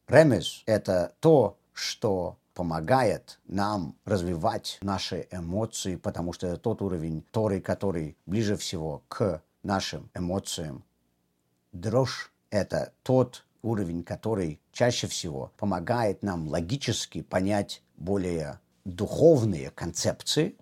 Ремес– 0.07 0.63
это 0.65 1.13
то, 1.19 1.57
что 1.73 2.37
помогает 2.53 3.39
нам 3.47 3.95
развивать 4.05 4.77
наши 4.81 5.27
эмоции, 5.31 5.97
потому 5.97 6.31
что 6.31 6.47
это 6.47 6.57
тот 6.57 6.81
уровень 6.81 7.23
Торы, 7.31 7.59
который 7.59 8.15
ближе 8.25 8.55
всего 8.55 9.03
к 9.09 9.41
нашим 9.63 10.09
эмоциям. 10.13 10.85
Дрожь– 11.73 12.31
это 12.49 12.93
тот 13.03 13.44
уровень, 13.65 14.03
который 14.03 14.61
чаще 14.71 15.07
всего 15.07 15.51
помогает 15.57 16.23
нам 16.23 16.47
логически 16.47 17.21
понять 17.21 17.81
более 17.97 18.59
духовные 18.85 19.71
концепции. 19.71 20.55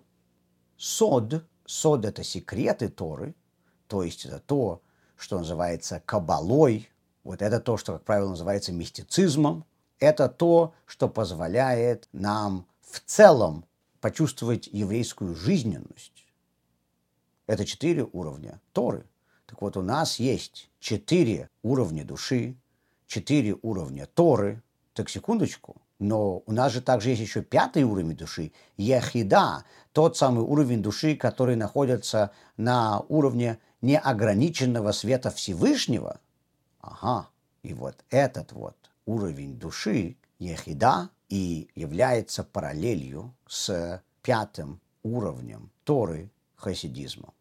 Сод, 0.76 1.44
сод– 1.66 2.04
это 2.06 2.24
секреты 2.24 2.88
Торы, 2.88 3.34
то 3.86 4.02
есть 4.02 4.24
это 4.24 4.40
то, 4.40 4.82
что 5.16 5.38
называется 5.38 6.02
кабалой, 6.04 6.88
вот 7.22 7.42
это 7.42 7.60
то, 7.60 7.76
что, 7.76 7.94
как 7.94 8.04
правило, 8.04 8.30
называется 8.30 8.72
мистицизмом, 8.72 9.64
это 9.98 10.28
то, 10.28 10.74
что 10.86 11.08
позволяет 11.08 12.08
нам 12.12 12.66
в 12.80 13.00
целом 13.00 13.64
почувствовать 14.00 14.66
еврейскую 14.66 15.34
жизненность. 15.34 16.26
Это 17.46 17.64
четыре 17.64 18.08
уровня 18.12 18.60
Торы. 18.72 19.06
Так 19.46 19.62
вот, 19.62 19.76
у 19.76 19.82
нас 19.82 20.18
есть 20.18 20.70
четыре 20.80 21.48
уровня 21.62 22.04
души, 22.04 22.56
четыре 23.06 23.56
уровня 23.62 24.06
Торы, 24.06 24.62
так 24.94 25.08
секундочку, 25.10 25.76
но 25.98 26.42
у 26.46 26.52
нас 26.52 26.72
же 26.72 26.80
также 26.80 27.10
есть 27.10 27.22
еще 27.22 27.42
пятый 27.42 27.84
уровень 27.84 28.16
души, 28.16 28.52
Ехида, 28.76 29.64
тот 29.92 30.16
самый 30.16 30.44
уровень 30.44 30.82
души, 30.82 31.16
который 31.16 31.56
находится 31.56 32.32
на 32.56 33.00
уровне 33.08 33.58
неограниченного 33.80 34.92
света 34.92 35.30
Всевышнего. 35.30 36.20
Ага, 36.80 37.28
и 37.62 37.74
вот 37.74 38.04
этот 38.10 38.52
вот 38.52 38.76
уровень 39.06 39.58
души, 39.58 40.16
Ехида, 40.38 41.10
и 41.28 41.68
является 41.74 42.44
параллелью 42.44 43.34
с 43.46 44.02
пятым 44.22 44.80
уровнем 45.02 45.70
Торы 45.84 46.30
хасидизма. 46.56 47.32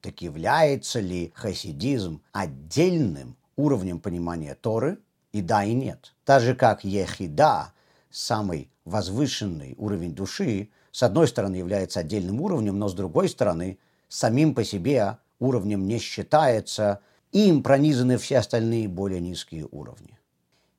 Так 0.00 0.20
является 0.20 1.00
ли 1.00 1.32
хасидизм 1.34 2.22
отдельным 2.32 3.36
уровнем 3.56 4.00
понимания 4.00 4.54
Торы, 4.54 4.98
и 5.32 5.40
да, 5.40 5.64
и 5.64 5.72
нет. 5.72 6.14
Так 6.24 6.42
же, 6.42 6.54
как 6.54 6.84
Ехида, 6.84 7.72
самый 8.10 8.70
возвышенный 8.84 9.74
уровень 9.78 10.14
души, 10.14 10.70
с 10.90 11.02
одной 11.02 11.26
стороны 11.26 11.56
является 11.56 12.00
отдельным 12.00 12.40
уровнем, 12.40 12.78
но 12.78 12.88
с 12.88 12.94
другой 12.94 13.28
стороны, 13.28 13.78
самим 14.08 14.54
по 14.54 14.62
себе 14.62 15.18
уровнем 15.38 15.86
не 15.86 15.98
считается, 15.98 17.00
им 17.32 17.62
пронизаны 17.62 18.18
все 18.18 18.38
остальные 18.38 18.88
более 18.88 19.20
низкие 19.20 19.66
уровни. 19.70 20.18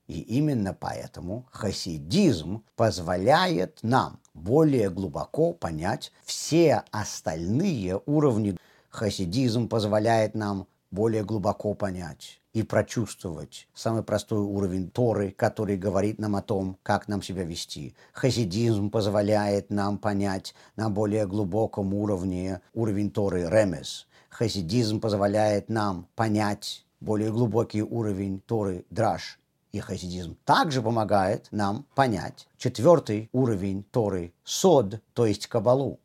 И 0.07 0.19
именно 0.19 0.75
поэтому 0.77 1.47
хасидизм 1.51 2.63
позволяет 2.75 3.79
нам 3.81 4.19
более 4.33 4.89
глубоко 4.89 5.53
понять 5.53 6.11
все 6.23 6.83
остальные 6.91 8.01
уровни. 8.05 8.57
Хасидизм 8.89 9.67
позволяет 9.67 10.35
нам 10.35 10.67
более 10.93 11.23
глубоко 11.23 11.73
понять 11.73 12.39
и 12.53 12.61
прочувствовать 12.61 13.67
самый 13.73 14.03
простой 14.03 14.39
уровень 14.39 14.91
Торы, 14.91 15.31
который 15.31 15.75
говорит 15.75 16.19
нам 16.19 16.35
о 16.35 16.43
том, 16.43 16.77
как 16.83 17.07
нам 17.07 17.23
себя 17.23 17.43
вести. 17.43 17.95
Хасидизм 18.13 18.91
позволяет 18.91 19.71
нам 19.71 19.97
понять 19.97 20.53
на 20.75 20.91
более 20.91 21.25
глубоком 21.25 21.95
уровне 21.95 22.61
уровень 22.75 23.09
Торы 23.09 23.49
Ремес. 23.49 24.07
Хасидизм 24.29 24.99
позволяет 24.99 25.67
нам 25.67 26.07
понять 26.15 26.85
более 26.99 27.31
глубокий 27.31 27.81
уровень 27.81 28.39
Торы 28.39 28.85
Драш. 28.91 29.39
И 29.71 29.79
хасидизм 29.79 30.37
также 30.45 30.83
помогает 30.83 31.47
нам 31.49 31.87
понять 31.95 32.47
четвертый 32.57 33.29
уровень 33.31 33.83
Торы 33.83 34.31
Сод, 34.43 35.01
то 35.15 35.25
есть 35.25 35.47
Кабалу. 35.47 35.99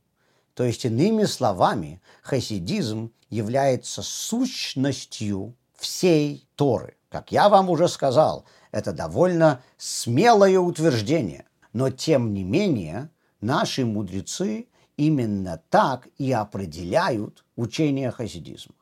То 0.59 0.65
есть, 0.65 0.85
иными 0.85 1.23
словами, 1.23 2.03
хасидизм 2.21 3.13
является 3.31 4.03
сущностью 4.03 5.55
всей 5.77 6.49
Торы. 6.57 6.97
Как 7.11 7.31
я 7.31 7.49
вам 7.49 7.71
уже 7.71 7.87
сказал, 7.87 8.45
это 8.73 8.93
довольно 8.93 9.63
смелое 9.77 10.59
утверждение, 10.59 11.45
но 11.73 11.91
тем 11.91 12.35
не 12.35 12.43
менее 12.43 13.09
наши 13.41 13.87
мудрецы 13.87 14.67
именно 14.97 15.63
так 15.71 16.09
и 16.19 16.33
определяют 16.33 17.45
учение 17.55 18.11
хасидизма. 18.11 18.75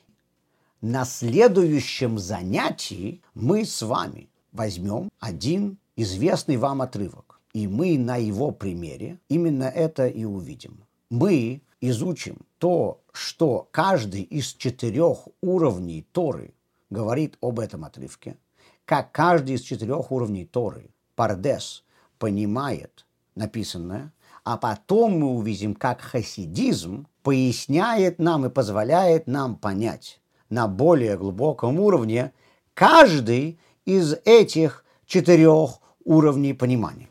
На 0.81 1.05
следующем 1.05 2.19
занятии 2.19 3.21
мы 3.35 3.67
с 3.67 3.83
вами 3.83 4.31
возьмем 4.51 5.11
один 5.21 5.77
известный 5.95 6.57
вам 6.57 6.81
отрывок, 6.81 7.39
и 7.53 7.69
мы 7.69 7.99
на 7.99 8.17
его 8.17 8.51
примере 8.51 9.19
именно 9.29 9.65
это 9.65 10.07
и 10.07 10.25
увидим. 10.25 10.83
Мы 11.11 11.61
изучим 11.81 12.39
то, 12.59 13.01
что 13.12 13.69
каждый 13.71 14.23
из 14.23 14.55
четырех 14.55 15.29
уровней 15.41 16.07
Торы 16.12 16.55
говорит 16.91 17.37
об 17.41 17.61
этом 17.61 17.85
отрывке, 17.85 18.37
как 18.85 19.12
каждый 19.12 19.57
из 19.57 19.62
четырех 19.62 20.11
уровней 20.12 20.45
Торы, 20.45 20.91
Пардес, 21.15 21.85
понимает 22.19 23.07
написанное, 23.35 24.12
а 24.45 24.57
потом 24.57 25.19
мы 25.19 25.31
увидим, 25.31 25.75
как 25.75 26.01
хасидизм 26.01 27.07
поясняет 27.23 28.19
нам 28.19 28.47
и 28.47 28.51
позволяет 28.51 29.27
нам 29.27 29.57
понять 29.57 30.21
на 30.49 30.69
более 30.69 31.19
глубоком 31.19 31.81
уровне 31.81 32.33
каждый 32.75 33.59
из 33.85 34.15
этих 34.25 34.85
четырех 35.07 35.81
уровней 36.05 36.55
понимания. 36.55 37.09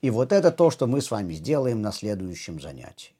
И 0.00 0.10
вот 0.10 0.32
это 0.32 0.52
то, 0.52 0.70
что 0.70 0.86
мы 0.86 1.00
с 1.00 1.10
вами 1.10 1.34
сделаем 1.34 1.82
на 1.82 1.92
следующем 1.92 2.60
занятии. 2.60 3.17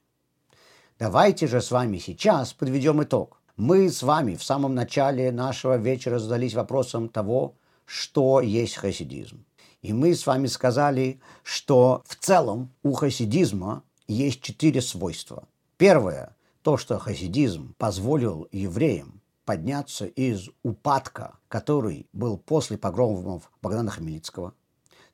Давайте 0.99 1.47
же 1.47 1.61
с 1.61 1.71
вами 1.71 1.97
сейчас 1.97 2.51
подведем 2.51 3.01
итог. 3.01 3.39
Мы 3.55 3.89
с 3.89 4.03
вами 4.03 4.35
в 4.35 4.43
самом 4.43 4.75
начале 4.75 5.31
нашего 5.31 5.77
вечера 5.77 6.19
задались 6.19 6.55
вопросом 6.55 7.07
того, 7.07 7.55
что 7.85 8.41
есть 8.41 8.75
хасидизм. 8.75 9.45
И 9.81 9.93
мы 9.93 10.13
с 10.13 10.27
вами 10.27 10.47
сказали, 10.47 11.21
что 11.41 12.03
в 12.05 12.17
целом 12.17 12.73
у 12.83 12.91
хасидизма 12.91 13.83
есть 14.09 14.41
четыре 14.41 14.81
свойства. 14.81 15.47
Первое– 15.77 16.35
то, 16.63 16.75
что 16.75 16.99
хасидизм 16.99 17.75
позволил 17.77 18.49
евреям 18.51 19.21
подняться 19.45 20.05
из 20.05 20.49
упадка, 20.63 21.39
который 21.47 22.07
был 22.11 22.37
после 22.37 22.77
погромов 22.77 23.49
Богдана 23.61 23.89
Хмельницкого– 23.89 24.53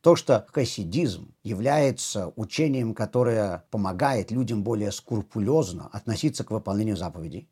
то, 0.06 0.15
что 0.15 0.46
хасидизм 0.54 1.34
является 1.41 2.32
учением, 2.36 2.94
которое 2.94 3.65
помогает 3.72 4.30
людям 4.30 4.62
более 4.62 4.91
скрупулезно 4.91 5.88
относиться 5.88 6.44
к 6.44 6.52
выполнению 6.52 6.96
заповедей. 6.96 7.50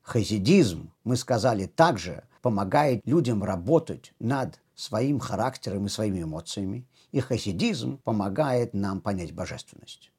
Хасидизм, 0.00 0.90
мы 1.04 1.16
сказали, 1.16 1.66
также 1.66 2.24
помогает 2.40 3.06
людям 3.06 3.44
работать 3.44 4.14
над 4.20 4.58
своим 4.74 5.20
характером 5.20 5.84
и 5.84 5.90
своими 5.90 6.22
эмоциями. 6.22 6.86
И 7.10 7.20
хасидизм 7.20 7.98
помогает 7.98 8.72
нам 8.72 9.02
понять 9.02 9.34
божественность. 9.34 10.12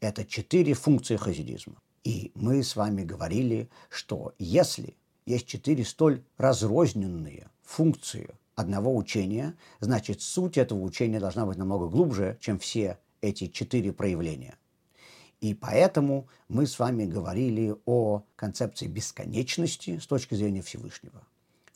Это 0.00 0.24
четыре 0.24 0.74
функции 0.74 1.14
хасидизма. 1.14 1.76
И 2.02 2.32
мы 2.34 2.64
с 2.64 2.74
вами 2.74 3.04
говорили, 3.04 3.70
что 3.90 4.34
если 4.40 4.96
есть 5.24 5.46
четыре 5.46 5.84
столь 5.84 6.24
разрозненные 6.36 7.48
функции 7.62 8.34
одного 8.54 8.94
учения, 8.96 9.56
значит, 9.80 10.20
суть 10.20 10.58
этого 10.58 10.80
учения 10.80 11.20
должна 11.20 11.46
быть 11.46 11.58
намного 11.58 11.88
глубже, 11.88 12.36
чем 12.40 12.58
все 12.58 12.98
эти 13.20 13.46
четыре 13.46 13.92
проявления. 13.92 14.56
И 15.40 15.54
поэтому 15.54 16.28
мы 16.48 16.66
с 16.66 16.78
вами 16.78 17.04
говорили 17.04 17.74
о 17.84 18.22
концепции 18.36 18.86
бесконечности 18.86 19.98
с 19.98 20.06
точки 20.06 20.34
зрения 20.34 20.62
Всевышнего. 20.62 21.26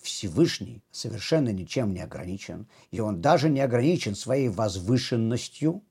Всевышний 0.00 0.84
совершенно 0.92 1.48
ничем 1.48 1.92
не 1.92 2.00
ограничен, 2.00 2.68
и 2.92 3.00
он 3.00 3.20
даже 3.20 3.48
не 3.48 3.60
ограничен 3.60 4.14
своей 4.14 4.48
возвышенностью, 4.48 5.82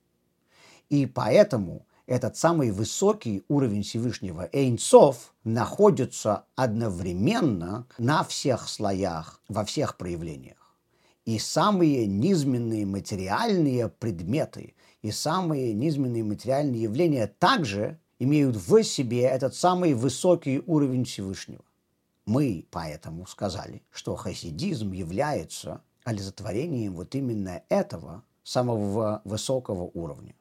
и 0.89 1.05
поэтому 1.05 1.85
этот 2.05 2.37
самый 2.37 2.71
высокий 2.71 3.43
уровень 3.49 3.83
Всевышнего 3.83 4.47
Эйнцов 4.53 5.33
находится 5.43 6.45
одновременно 6.55 7.87
на 7.97 8.23
всех 8.23 8.69
слоях, 8.69 9.41
во 9.49 9.65
всех 9.65 9.97
проявлениях 9.97 10.64
и 11.25 11.39
самые 11.39 12.05
низменные 12.05 12.85
материальные 12.85 13.89
предметы 13.89 14.75
и 15.01 15.11
самые 15.11 15.73
низменные 15.73 16.23
материальные 16.23 16.83
явления 16.83 17.27
также 17.27 17.99
имеют 18.19 18.55
в 18.55 18.83
себе 18.83 19.23
этот 19.23 19.55
самый 19.55 19.93
высокий 19.93 20.61
уровень 20.65 21.03
Всевышнего. 21.03 21.65
Мы 22.25 22.65
поэтому 22.71 23.25
сказали, 23.27 23.83
что 23.91 24.15
хасидизм 24.15 24.91
является 24.91 25.81
олицетворением 26.03 26.93
вот 26.93 27.13
именно 27.15 27.63
этого 27.69 28.23
самого 28.43 29.21
высокого 29.25 29.83
уровня. 29.93 30.35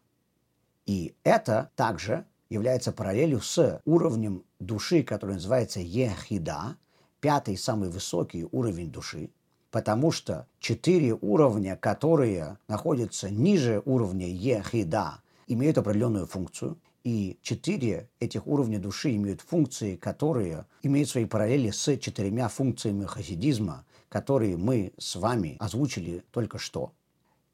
И 0.87 1.17
это 1.25 1.71
также 1.77 2.27
является 2.51 2.93
параллелью 2.93 3.41
с 3.41 3.81
уровнем 3.85 4.45
души, 4.61 5.03
который 5.03 5.37
называется 5.37 5.81
ехида, 5.81 6.77
пятый 7.21 7.57
самый 7.57 7.89
высокий 7.89 8.47
уровень 8.51 8.93
души, 8.93 9.31
потому 9.75 10.13
что 10.13 10.47
четыре 10.61 11.15
уровня, 11.21 11.75
которые 11.75 12.59
находятся 12.69 13.29
ниже 13.29 13.83
уровня 13.85 14.29
ехида, 14.29 15.21
имеют 15.49 15.79
определенную 15.79 16.29
функцию, 16.29 16.79
и 17.03 17.39
четыре 17.43 18.09
этих 18.21 18.47
уровня 18.47 18.79
души 18.79 19.17
имеют 19.17 19.41
функции, 19.41 19.97
которые 19.97 20.67
имеют 20.85 21.09
свои 21.09 21.25
параллели 21.25 21.73
с 21.73 21.99
четырьмя 21.99 22.47
функциями 22.47 23.05
хасидизма, 23.05 23.85
которые 24.09 24.57
мы 24.57 24.93
с 24.97 25.17
вами 25.17 25.57
озвучили 25.59 26.23
только 26.31 26.59
что. 26.59 26.93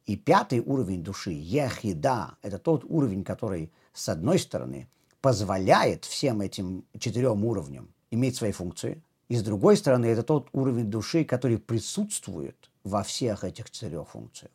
И 0.05 0.14
пятый 0.14 0.61
уровень 0.61 1.03
души, 1.03 1.31
ехида, 1.31 2.37
это 2.43 2.59
тот 2.59 2.85
уровень, 2.85 3.25
который, 3.25 3.73
с 3.95 4.11
одной 4.11 4.39
стороны, 4.39 4.91
позволяет 5.23 6.05
всем 6.05 6.43
этим 6.43 6.85
четырем 6.99 7.47
уровням 7.47 7.95
иметь 8.11 8.37
свои 8.37 8.53
функции, 8.53 9.03
и 9.31 9.37
с 9.37 9.45
другой 9.45 9.76
стороны, 9.76 10.07
это 10.07 10.24
тот 10.24 10.49
уровень 10.53 10.91
души, 10.91 11.24
который 11.24 11.59
присутствует 11.59 12.68
во 12.83 13.05
всех 13.05 13.45
этих 13.45 13.70
четырех 13.70 14.09
функциях. 14.09 14.51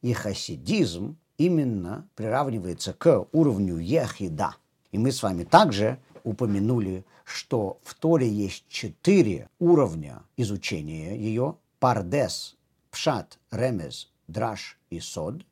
И 0.00 0.12
хасидизм 0.12 1.16
именно 1.38 2.08
приравнивается 2.14 2.92
к 2.92 3.26
уровню 3.32 3.78
ехида. 3.78 4.54
И 4.92 4.98
мы 4.98 5.10
с 5.10 5.24
вами 5.24 5.42
также 5.42 5.98
упомянули, 6.22 7.04
что 7.24 7.80
в 7.82 7.94
Торе 7.94 8.28
есть 8.28 8.64
четыре 8.68 9.48
уровня 9.58 10.22
изучения 10.36 11.18
ее. 11.18 11.56
Пардес, 11.80 12.56
Пшат, 12.92 13.40
Ремез, 13.50 14.08
Драш 14.28 14.78
и 14.88 15.00
Сод. 15.00 15.44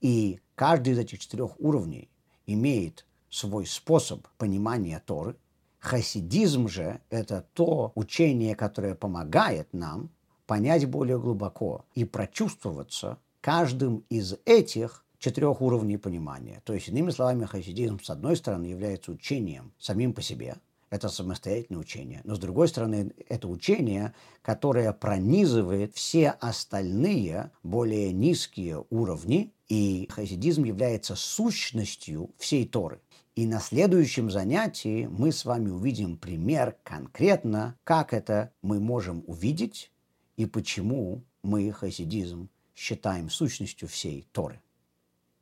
И 0.00 0.40
каждый 0.54 0.94
из 0.94 0.98
этих 0.98 1.18
четырех 1.18 1.60
уровней 1.60 2.08
имеет 2.46 3.04
свой 3.28 3.66
способ 3.66 4.26
понимания 4.38 5.02
Торы. 5.04 5.36
Хасидизм 5.84 6.66
же– 6.66 7.02
это 7.10 7.46
то 7.52 7.92
учение, 7.94 8.56
которое 8.56 8.94
помогает 8.94 9.68
нам 9.74 10.08
понять 10.46 10.86
более 10.88 11.18
глубоко 11.18 11.84
и 11.94 12.06
прочувствоваться 12.06 13.18
каждым 13.42 14.02
из 14.08 14.34
этих 14.46 15.04
четырех 15.18 15.60
уровней 15.60 15.98
понимания. 15.98 16.62
То 16.64 16.72
есть, 16.72 16.88
иными 16.88 17.10
словами, 17.10 17.44
хасидизм, 17.44 18.00
с 18.02 18.08
одной 18.08 18.36
стороны, 18.36 18.64
является 18.64 19.12
учением 19.12 19.74
самим 19.78 20.14
по 20.14 20.22
себе, 20.22 20.56
это 20.88 21.10
самостоятельное 21.10 21.82
учение, 21.82 22.22
но 22.24 22.34
с 22.34 22.38
другой 22.38 22.68
стороны, 22.68 23.12
это 23.28 23.46
учение, 23.46 24.14
которое 24.40 24.90
пронизывает 24.94 25.94
все 25.94 26.30
остальные, 26.30 27.50
более 27.62 28.10
низкие 28.10 28.86
уровни, 28.88 29.52
и 29.68 30.08
хасидизм 30.10 30.64
является 30.64 31.14
сущностью 31.14 32.30
всей 32.38 32.66
Торы. 32.66 33.00
И 33.36 33.46
на 33.46 33.58
следующем 33.58 34.30
занятии 34.30 35.08
мы 35.10 35.32
с 35.32 35.44
вами 35.44 35.68
увидим 35.68 36.16
пример 36.16 36.76
конкретно, 36.84 37.76
как 37.82 38.12
это 38.12 38.52
мы 38.62 38.78
можем 38.78 39.24
увидеть 39.26 39.90
и 40.36 40.46
почему 40.46 41.24
мы 41.42 41.72
хасидизм 41.72 42.48
считаем 42.76 43.28
сущностью 43.30 43.88
всей 43.88 44.28
Торы. 44.30 44.60